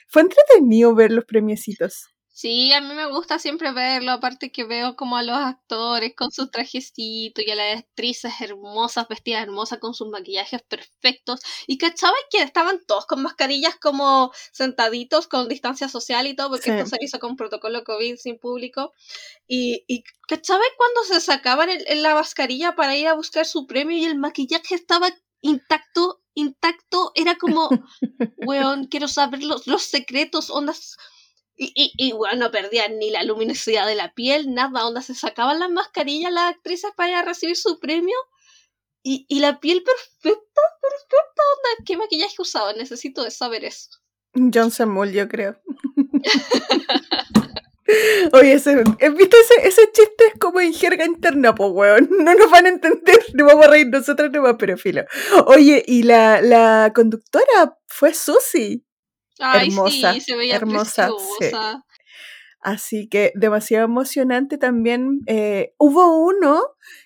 [0.09, 2.16] fue entretenido ver los premiecitos.
[2.39, 6.31] Sí, a mí me gusta siempre verlo, aparte que veo como a los actores con
[6.31, 11.41] sus trajecitos y a las actrices hermosas, vestidas hermosas con sus maquillajes perfectos.
[11.67, 16.77] Y cachaba que estaban todos con mascarillas como sentaditos con distancia social y todo, porque
[16.77, 18.93] esto se hizo con protocolo COVID sin público.
[19.49, 23.97] Y, y cachaba cuando se sacaban el, la mascarilla para ir a buscar su premio
[23.97, 25.09] y el maquillaje estaba
[25.41, 27.71] intacto, intacto, era como,
[28.37, 30.99] weón, quiero saber los, los secretos, ondas
[31.57, 35.59] y, y, bueno, no perdían ni la luminosidad de la piel, nada, onda se sacaban
[35.59, 38.17] las mascarillas las actrices para recibir su premio.
[39.03, 42.77] Y, y la piel perfecta, perfecta, onda, ¿qué maquillaje usaban?
[42.77, 43.89] Necesito saber eso.
[44.53, 45.57] Johnson Mull, yo creo.
[48.33, 50.27] Oye, ese, ¿viste ese, ese chiste?
[50.27, 52.09] Es como en jerga interna, pues, weón.
[52.19, 55.05] No nos van a entender, no vamos a reír nosotros nomás, pero filo.
[55.47, 58.13] Oye, y la, la conductora fue
[59.37, 61.11] Susie hermosa, sí, se veía hermosa.
[62.61, 65.21] Así que demasiado emocionante también.
[65.27, 66.63] Eh, hubo uno,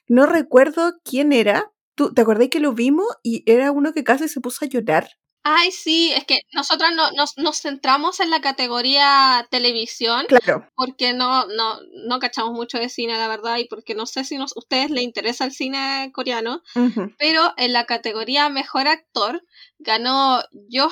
[0.09, 1.71] no recuerdo quién era.
[1.95, 3.07] ¿Tú, ¿Te acordás que lo vimos?
[3.23, 5.11] Y era uno que casi se puso a llorar.
[5.43, 10.27] Ay, sí, es que nosotros no, nos, nos, centramos en la categoría televisión.
[10.29, 10.69] Claro.
[10.75, 14.37] Porque no, no, no cachamos mucho de cine, la verdad, y porque no sé si
[14.37, 16.63] a ustedes les interesa el cine coreano.
[17.19, 19.43] Pero en la categoría mejor actor
[19.79, 20.91] ganó Jo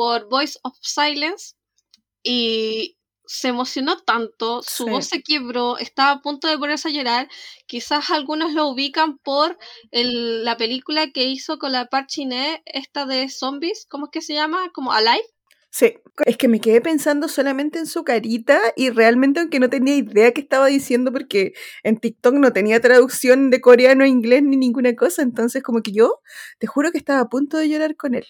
[0.00, 1.56] por Voice of Silence
[2.22, 2.96] y
[3.26, 7.28] se emocionó tanto, su voz se quebró, estaba a punto de ponerse a llorar.
[7.66, 9.58] Quizás algunos lo ubican por
[9.90, 14.70] la película que hizo con la Parchiné, esta de zombies, ¿cómo es que se llama?
[14.72, 15.28] Como Alive.
[15.72, 15.94] Sí,
[16.26, 20.32] es que me quedé pensando solamente en su carita y realmente aunque no tenía idea
[20.32, 21.52] qué estaba diciendo porque
[21.84, 25.92] en TikTok no tenía traducción de coreano a inglés ni ninguna cosa, entonces como que
[25.92, 26.20] yo
[26.58, 28.26] te juro que estaba a punto de llorar con él.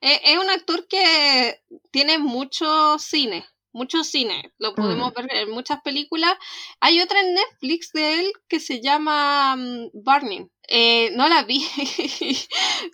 [0.00, 1.60] Eh, es un actor que
[1.90, 4.52] tiene mucho cine, mucho cine.
[4.58, 5.14] Lo podemos mm.
[5.14, 6.34] ver en muchas películas.
[6.80, 10.48] Hay otra en Netflix de él que se llama mm, Burning.
[10.68, 11.66] Eh, no la vi,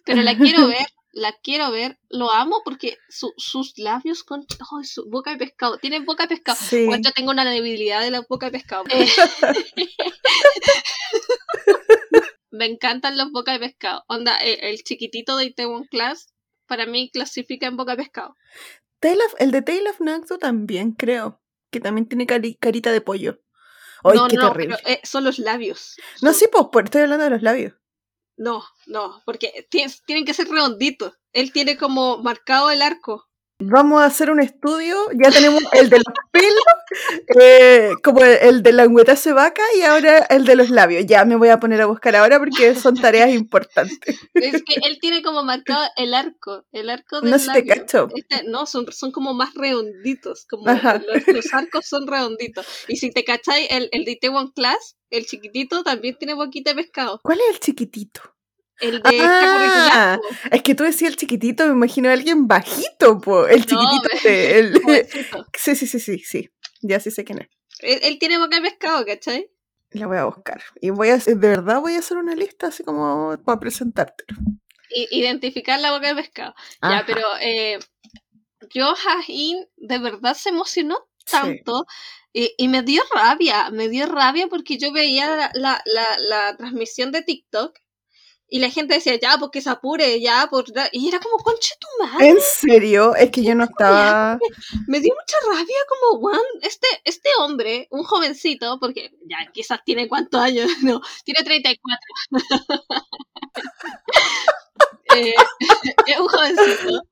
[0.07, 0.86] pero la quiero ver.
[1.13, 4.47] La quiero ver, lo amo porque sus labios con
[4.83, 5.77] su boca de pescado.
[5.77, 6.59] Tiene boca de pescado.
[6.71, 8.85] yo tengo una debilidad de la boca de pescado.
[8.89, 9.07] Eh,
[12.51, 14.05] me encantan los boca de pescado.
[14.09, 16.33] Onda, el, chiquitito de Itaewon Class
[16.67, 18.35] para mí clasifica en boca de pescado.
[19.39, 21.43] el de Tail of Naxo también, creo.
[21.71, 23.43] Que también tiene carita de pollo.
[24.03, 25.97] no, no, Pero, eh, son los labios.
[26.23, 27.75] No, sí, pues, estoy hablando de los labios.
[28.37, 31.14] No, no, porque tienen que ser redonditos.
[31.33, 33.28] Él tiene como marcado el arco.
[33.64, 38.72] Vamos a hacer un estudio, ya tenemos el de los pelos, eh, como el, de
[38.72, 41.07] la de vaca y ahora el de los labios.
[41.07, 44.18] Ya me voy a poner a buscar ahora porque son tareas importantes.
[44.35, 48.09] Es que él tiene como marcado el arco, el arco del No se te cacho.
[48.16, 52.66] Este, no, son, son como más redonditos, como los, arcos son redonditos.
[52.89, 56.77] Y si te cacháis, el, el de Itaewon Class, el chiquitito, también tiene boquita de
[56.83, 57.21] pescado.
[57.23, 58.21] ¿Cuál es el chiquitito?
[58.81, 60.19] El de Ah,
[60.51, 63.47] es que tú decías el chiquitito, me imagino a alguien bajito, po.
[63.47, 64.83] El chiquitito de el-.
[65.57, 66.51] Sí, sí, sí, sí, sí.
[66.81, 67.49] Ya sí sé quién es.
[67.81, 69.51] Él, él tiene boca de pescado, ¿cachai?
[69.91, 70.63] La voy a buscar.
[70.81, 74.39] Y voy a de verdad voy a hacer una lista así como para presentártelo.
[74.89, 76.55] Identificar la boca de pescado.
[76.81, 77.79] Ajá, Ya, pero eh,
[78.71, 81.63] yo, Jahin, de verdad se emocionó sí.
[82.33, 86.57] Y, y me dio rabia, me dio rabia porque yo veía la, la, la, la
[86.57, 87.78] transmisión de TikTok
[88.55, 90.70] y la gente decía, ya, porque se apure, ya, por...
[90.74, 90.91] da-".
[90.93, 92.28] Y era como, conche tu madre.
[92.28, 93.14] ¿En serio?
[93.14, 94.39] Es que yo no estaba.
[94.87, 100.07] Me dio mucha rabia como, Juan, este, este hombre, un jovencito, porque ya quizás tiene
[100.07, 101.99] cuántos años, no, tiene 34.
[105.14, 105.35] Eh,
[106.07, 107.03] es un jovencito.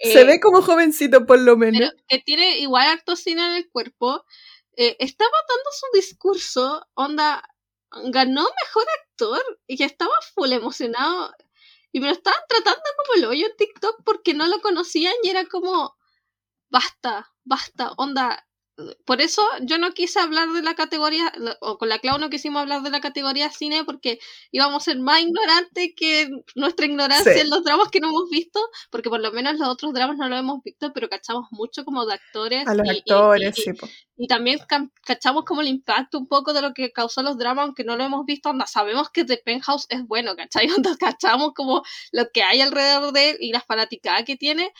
[0.00, 1.92] Se eh, ve como jovencito, por lo pero menos.
[2.08, 4.24] que tiene igual harto cine en el cuerpo,
[4.76, 7.42] eh, estaba dando su discurso, onda,
[8.06, 11.32] ganó mejor actor y estaba full emocionado
[11.92, 15.28] y me lo estaban tratando como el hoyo en TikTok porque no lo conocían y
[15.28, 15.96] era como,
[16.68, 18.48] basta, basta, onda.
[19.04, 22.60] Por eso yo no quise hablar de la categoría, o con la Clau no quisimos
[22.62, 24.18] hablar de la categoría cine porque
[24.50, 27.40] íbamos a ser más ignorantes que nuestra ignorancia Sí.
[27.40, 28.58] en los dramas que no hemos visto,
[28.90, 32.04] porque por lo menos los otros dramas no los hemos visto, pero cachamos mucho como
[32.04, 32.66] de actores.
[32.66, 33.72] A los y- y- actores, y- sí.
[33.74, 33.88] po.
[34.16, 34.58] y también
[35.04, 38.04] cachamos como el impacto un poco de lo que causó los dramas, aunque no lo
[38.04, 40.66] hemos visto, onda, sabemos que The Penthouse es bueno, ¿cachai?
[40.80, 44.72] Onda, cachamos como lo que hay alrededor de él y la fanaticada que tiene,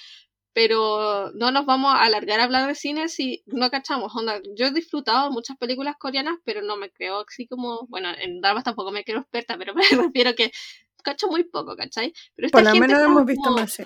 [0.55, 4.67] pero no nos vamos a alargar a hablar de cine si no cachamos, onda, yo
[4.67, 8.93] he disfrutado muchas películas coreanas, pero no me creo así como, bueno, en dramas tampoco
[8.93, 10.53] me creo experta, pero me refiero que
[11.03, 12.15] cacho muy poco, ¿cachai?
[12.35, 13.73] Pero esta Por lo menos hemos visto más.
[13.73, 13.85] sí.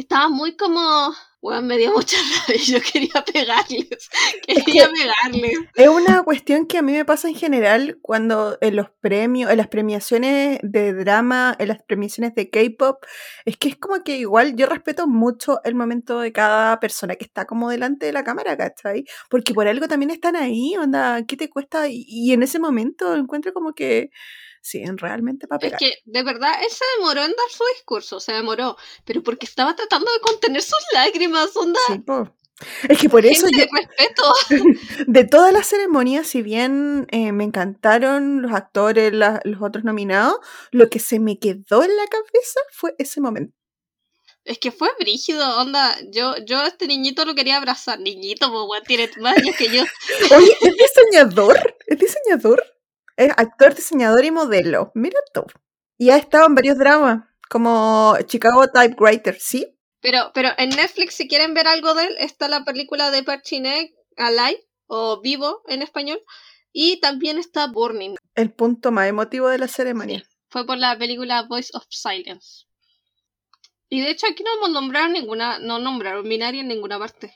[0.00, 2.16] Estaba muy como, bueno, me dio mucha
[2.48, 4.10] rabia, yo quería pegarles,
[4.46, 5.58] quería pegarles.
[5.74, 9.58] Es una cuestión que a mí me pasa en general cuando en los premios, en
[9.58, 13.04] las premiaciones de drama, en las premiaciones de K-pop,
[13.44, 17.24] es que es como que igual yo respeto mucho el momento de cada persona que
[17.24, 19.04] está como delante de la cámara, ¿cachai?
[19.28, 21.88] Porque por algo también están ahí, onda, ¿qué te cuesta?
[21.88, 24.10] Y, y en ese momento encuentro como que,
[24.60, 28.32] sí, realmente para Es que, de verdad, él se demoró en dar su discurso, se
[28.32, 32.34] demoró, pero porque estaba tratando de contener sus lágrimas, onda, Sí, po.
[32.88, 34.34] Es que por eso yo, respeto.
[35.06, 40.36] De todas las ceremonias, si bien eh, me encantaron los actores, la- los otros nominados,
[40.70, 43.54] lo que se me quedó en la cabeza fue ese momento.
[44.44, 48.82] Es que fue brígido, onda, yo, yo a este niñito lo quería abrazar, niñito, pues,
[48.84, 49.82] tiene más años que yo.
[50.36, 51.76] Oye, ¿es diseñador?
[51.86, 52.62] ¿Es diseñador?
[53.16, 54.92] Es actor, diseñador y modelo.
[54.94, 55.44] Mira tú.
[55.98, 59.76] Y ha estado en varios dramas, como Chicago Typewriter, ¿sí?
[60.00, 63.92] Pero, pero en Netflix, si quieren ver algo de él, está la película de Perchinek,
[64.16, 66.22] Alive, o Vivo en español,
[66.72, 70.22] y también está Burning, El punto más emotivo de la ceremonia.
[70.48, 72.64] fue por la película Voice of Silence.
[73.88, 77.34] Y de hecho aquí no hemos nombrado ninguna, no nombraron Minari en ninguna parte.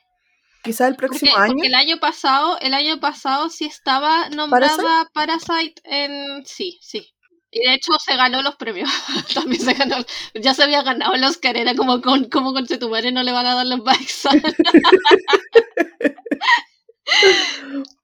[0.64, 1.52] Quizás el Porque, próximo año.
[1.52, 7.10] porque el año pasado, el año pasado sí estaba nombrada Parasite, en sí, sí.
[7.50, 8.90] Y de hecho se ganó los premios.
[9.34, 9.96] También se ganó.
[10.34, 11.56] Ya se había ganado el Oscar.
[11.56, 14.24] Era como con, como con Chetumare no le van a dar los bikes.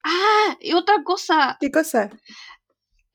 [0.03, 1.57] ah, y otra cosa.
[1.59, 2.09] ¿Qué cosa?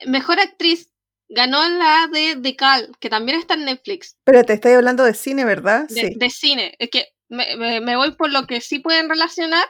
[0.06, 0.90] Mejor actriz.
[1.28, 4.16] Ganó la de The Cal, que también está en Netflix.
[4.22, 5.88] Pero te estoy hablando de cine, ¿verdad?
[5.88, 6.14] de, Sí.
[6.16, 6.74] de cine.
[6.78, 9.64] Es que me, me- me voy por lo que sí pueden relacionar,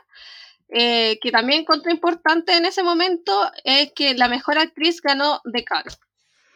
[0.69, 3.33] eh, que también encontré importante en ese momento,
[3.65, 5.85] es que la mejor actriz ganó The Car.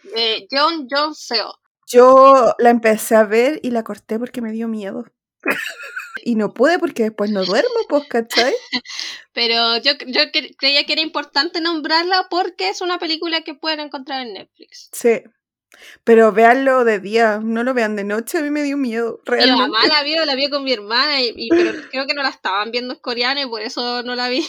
[0.03, 1.55] De John John Seo.
[1.86, 5.05] Yo la empecé a ver y la corté porque me dio miedo.
[6.24, 8.53] y no pude porque después no duermo, pues, ¿cachai?
[9.32, 13.80] Pero yo, yo cre- creía que era importante nombrarla porque es una película que pueden
[13.80, 14.88] encontrar en Netflix.
[14.92, 15.22] Sí.
[16.04, 19.30] Pero véanlo de día, no lo vean de noche, a mí me dio miedo, Mi
[19.36, 19.62] realmente.
[19.62, 22.28] mamá la vio, la vio con mi hermana, y, y- pero creo que no la
[22.30, 24.46] estaban viendo en coreano y por eso no la vi.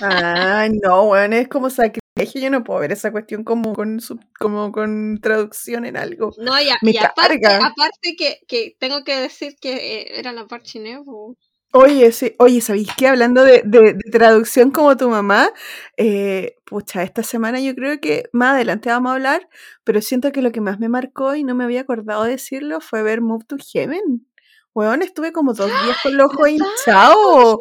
[0.00, 4.24] Ay, no, bueno, es como sacrilegio, yo no puedo ver esa cuestión como con, sub-
[4.38, 6.32] como con traducción en algo.
[6.38, 10.32] No, y, a- Me y aparte, aparte que, que tengo que decir que eh, era
[10.32, 11.36] la parte Nevo.
[11.76, 13.08] Oye, sí, oye, ¿sabéis qué?
[13.08, 15.50] Hablando de, de- de traducción como tu mamá,
[15.96, 19.48] eh, pucha, esta semana yo creo que más adelante vamos a hablar,
[19.82, 22.80] pero siento que lo que más me marcó y no me había acordado de decirlo
[22.80, 24.24] fue ver Move to Heaven.
[24.72, 27.58] Weón, estuve como dos días con los ojos hinchados.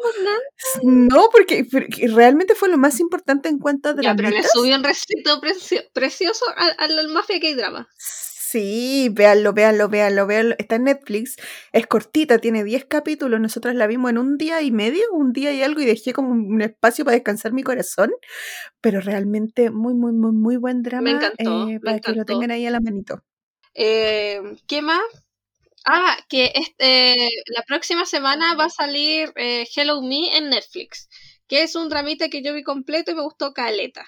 [0.83, 4.75] No, porque, porque realmente fue lo más importante en cuanto a Ya, pero le subió
[4.75, 7.87] un recito precio- precioso al, al Mafia K-Drama.
[8.53, 10.53] Sí, véanlo, véanlo, véanlo, véanlo.
[10.59, 11.37] Está en Netflix,
[11.71, 13.39] es cortita, tiene 10 capítulos.
[13.39, 16.29] Nosotras la vimos en un día y medio, un día y algo, y dejé como
[16.29, 18.11] un espacio para descansar mi corazón.
[18.79, 21.01] Pero realmente muy, muy, muy, muy buen drama.
[21.01, 23.23] Me encantó, eh, me para que lo tengan ahí a la manito.
[23.73, 25.01] Eh, ¿Qué más?
[25.83, 27.15] Ah, que este,
[27.47, 31.09] la próxima semana va a salir eh, Hello Me en Netflix,
[31.47, 34.05] que es un dramita que yo vi completo y me gustó caleta.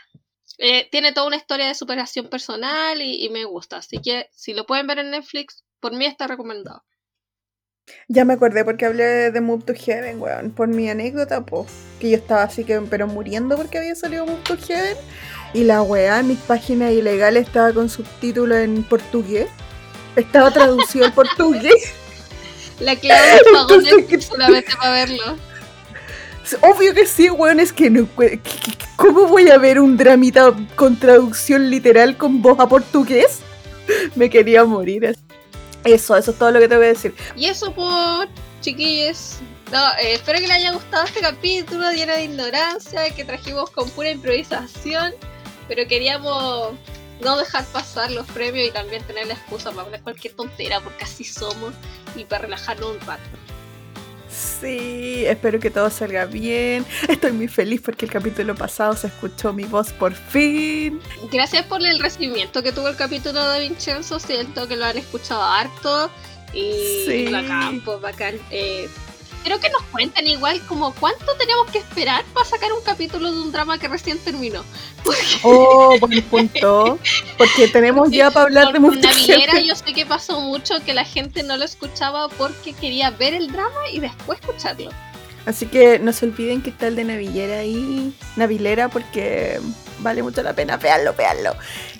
[0.57, 4.53] Eh, tiene toda una historia de superación personal y, y me gusta, así que si
[4.53, 6.83] lo pueden ver en Netflix, por mí está recomendado.
[8.07, 10.51] Ya me acordé porque hablé de Move to Heaven, weón.
[10.51, 11.67] Por mi anécdota, pues.
[11.99, 14.97] Que yo estaba así que, pero muriendo porque había salido Move to Heaven.
[15.53, 19.47] Y la weá en mis páginas ilegales estaba con subtítulos en portugués.
[20.15, 21.93] Estaba traducido al portugués.
[22.79, 25.37] La Claudia pagó Netflix solamente para verlo.
[26.61, 27.59] Obvio que sí, weón.
[27.59, 28.07] Es que no.
[28.17, 32.67] we- ¿qué- qué- ¿Cómo voy a ver un dramita con traducción literal con voz a
[32.67, 33.39] portugués?
[34.15, 35.15] Me quería morir.
[35.83, 37.13] Eso, eso es todo lo que te voy a decir.
[37.35, 38.27] Y eso por
[38.61, 39.35] chiquillos.
[39.71, 43.89] No, eh, espero que les haya gustado este capítulo lleno de ignorancia que trajimos con
[43.89, 45.13] pura improvisación,
[45.67, 46.73] pero queríamos
[47.21, 51.03] no dejar pasar los premios y también tener la excusa para hablar cualquier tontera porque
[51.03, 51.73] así somos
[52.15, 53.23] y para relajarnos un rato.
[54.35, 56.85] Sí, espero que todo salga bien.
[57.07, 60.99] Estoy muy feliz porque el capítulo pasado se escuchó mi voz por fin.
[61.31, 65.41] Gracias por el recibimiento que tuvo el capítulo de Vincenzo, siento que lo han escuchado
[65.43, 66.09] harto
[66.53, 67.27] y Sí.
[67.31, 68.35] bacán, pues bacán.
[68.51, 68.89] Eh,
[69.45, 73.41] Quiero que nos cuenten igual como cuánto tenemos que esperar para sacar un capítulo de
[73.41, 74.63] un drama que recién terminó.
[75.43, 76.97] Oh, buen punto.
[77.37, 79.67] Porque tenemos ya para hablar de mucha Navilera gente.
[79.67, 83.51] yo sé que pasó mucho que la gente no lo escuchaba porque quería ver el
[83.51, 84.89] drama y después escucharlo.
[85.45, 89.59] Así que no se olviden que está el de Navillera ahí, Navilera, porque
[89.99, 91.55] vale mucho la pena, veanlo, veanlo.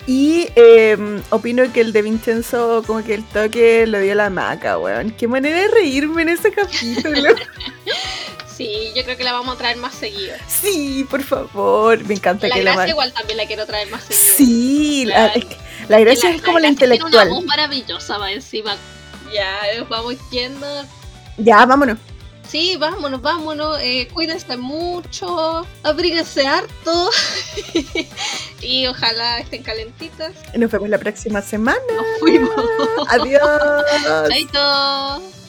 [0.06, 0.96] Y eh,
[1.30, 5.10] opino que el de Vincenzo, como que el toque lo dio la maca, weón.
[5.10, 7.34] Qué manera de reírme en ese capítulo.
[8.56, 10.34] Sí, yo creo que la vamos a traer más seguido.
[10.48, 12.02] sí, por favor.
[12.06, 14.34] Me encanta La que la gracia igual también la quiero traer más seguido.
[14.38, 15.30] Sí, la,
[15.88, 17.26] la gracia es como la gracia tiene intelectual.
[17.28, 18.74] una voz maravillosa va encima.
[19.30, 19.58] Ya,
[19.90, 20.66] vamos yendo.
[21.36, 21.98] Ya, vámonos.
[22.48, 23.78] Sí, vámonos, vámonos.
[23.80, 25.66] eh, cuídense mucho.
[25.82, 27.10] Abríguense harto.
[28.60, 30.32] y ojalá estén calentitas.
[30.56, 31.78] Nos vemos la próxima semana.
[31.94, 32.50] Nos fuimos.
[33.08, 34.28] Adiós.
[34.28, 35.45] Chaito.